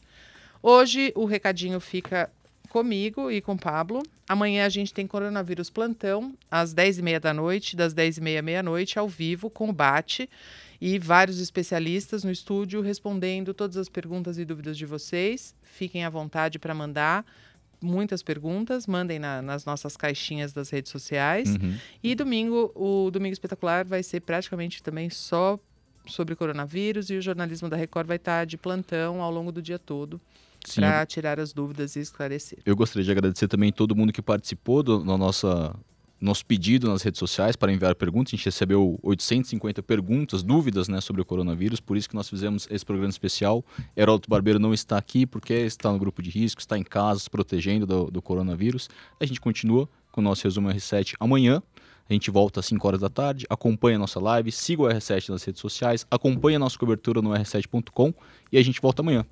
Hoje 0.62 1.12
o 1.16 1.26
recadinho 1.26 1.80
fica 1.80 2.30
comigo 2.70 3.32
e 3.32 3.42
com 3.42 3.54
o 3.54 3.58
Pablo. 3.58 4.04
Amanhã 4.28 4.66
a 4.66 4.70
gente 4.70 4.94
tem 4.94 5.08
coronavírus 5.08 5.72
plantão, 5.72 6.36
às 6.52 6.74
10h30 6.74 7.20
da 7.20 7.34
noite, 7.34 7.76
das 7.76 7.96
10h30 7.96 8.38
à 8.38 8.42
meia-noite, 8.44 9.00
ao 9.00 9.08
vivo, 9.08 9.50
com 9.50 9.70
o 9.70 9.74
Bate 9.74 10.30
e 10.82 10.98
vários 10.98 11.40
especialistas 11.40 12.24
no 12.24 12.32
estúdio 12.32 12.82
respondendo 12.82 13.54
todas 13.54 13.78
as 13.78 13.90
perguntas 13.90 14.38
e 14.38 14.46
dúvidas 14.46 14.78
de 14.78 14.86
vocês. 14.86 15.54
Fiquem 15.62 16.06
à 16.06 16.10
vontade 16.10 16.58
para 16.58 16.74
mandar 16.74 17.26
muitas 17.82 18.22
perguntas, 18.22 18.88
mandem 18.88 19.20
na, 19.20 19.42
nas 19.42 19.66
nossas 19.66 19.96
caixinhas 19.96 20.54
das 20.54 20.70
redes 20.70 20.92
sociais. 20.92 21.50
Uhum. 21.50 21.76
E 22.04 22.16
domingo, 22.16 22.72
o 22.76 23.10
Domingo 23.12 23.34
Espetacular 23.34 23.86
vai 23.86 24.04
ser 24.04 24.22
praticamente 24.22 24.84
também 24.84 25.10
só 25.10 25.60
sobre 26.08 26.36
coronavírus 26.36 27.10
e 27.10 27.16
o 27.16 27.22
jornalismo 27.22 27.70
da 27.70 27.78
Record 27.78 28.08
vai 28.08 28.18
estar 28.18 28.46
de 28.46 28.58
plantão 28.58 29.22
ao 29.22 29.32
longo 29.32 29.52
do 29.52 29.62
dia 29.62 29.78
todo 29.78 30.20
para 30.76 31.06
tirar 31.06 31.40
as 31.40 31.54
dúvidas 31.54 31.96
e 31.96 32.00
esclarecer. 32.00 32.60
Eu 32.66 32.76
gostaria 32.76 33.06
de 33.06 33.12
agradecer 33.12 33.48
também 33.48 33.72
todo 33.72 33.96
mundo 33.96 34.12
que 34.12 34.22
participou 34.22 34.84
do, 34.84 35.04
da 35.04 35.18
nossa 35.18 35.76
nosso 36.22 36.46
pedido 36.46 36.88
nas 36.88 37.02
redes 37.02 37.20
sociais 37.20 37.56
para 37.56 37.72
enviar 37.72 37.96
perguntas. 37.96 38.34
A 38.34 38.36
gente 38.36 38.46
recebeu 38.46 39.00
850 39.02 39.82
perguntas, 39.84 40.44
dúvidas 40.44 40.88
né, 40.88 41.00
sobre 41.02 41.22
o 41.22 41.26
coronavírus, 41.26 41.80
por 41.80 41.96
isso 41.96 42.10
que 42.10 42.16
nós 42.16 42.30
fizemos 42.30 42.68
esse 42.70 42.86
programa 42.86 43.10
especial. 43.10 43.64
Heródoto 43.96 44.30
Barbeiro 44.30 44.60
não 44.60 44.74
está 44.74 44.98
aqui 44.98 45.26
porque 45.26 45.54
está 45.54 45.92
no 45.92 46.00
grupo 46.00 46.22
de 46.22 46.30
risco, 46.30 46.60
está 46.60 46.78
em 46.78 46.84
casa 46.84 47.22
se 47.22 47.30
protegendo 47.30 47.86
do, 47.86 48.12
do 48.12 48.22
coronavírus. 48.22 48.90
A 49.20 49.26
gente 49.26 49.40
continua 49.40 49.88
com 50.12 50.22
o 50.22 50.24
nosso 50.24 50.44
resumo 50.44 50.70
R7 50.70 51.14
amanhã. 51.20 51.62
A 52.10 52.14
gente 52.14 52.32
volta 52.32 52.60
às 52.60 52.66
5 52.66 52.88
horas 52.88 53.02
da 53.02 53.10
tarde. 53.10 53.46
Acompanhe 53.50 53.96
a 53.96 54.00
nossa 54.00 54.20
live, 54.20 54.52
siga 54.52 54.82
o 54.82 54.86
R7 54.86 55.30
nas 55.30 55.44
redes 55.44 55.62
sociais, 55.62 56.08
acompanhe 56.10 56.56
a 56.56 56.60
nossa 56.60 56.78
cobertura 56.78 57.22
no 57.22 57.30
r7.com 57.30 58.14
e 58.52 58.58
a 58.58 58.64
gente 58.64 58.82
volta 58.82 59.02
amanhã. 59.02 59.26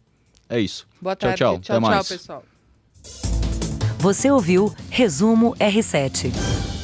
É 0.48 0.60
isso. 0.60 0.88
Boa 1.02 1.16
tarde. 1.16 1.38
Tchau, 1.38 1.56
tchau. 1.56 1.62
tchau 1.62 1.78
Até 1.78 1.86
mais. 1.86 2.08
Tchau, 2.08 2.18
pessoal. 2.18 2.44
Você 4.00 4.30
ouviu 4.30 4.74
Resumo 4.92 5.56
R7. 5.56 6.77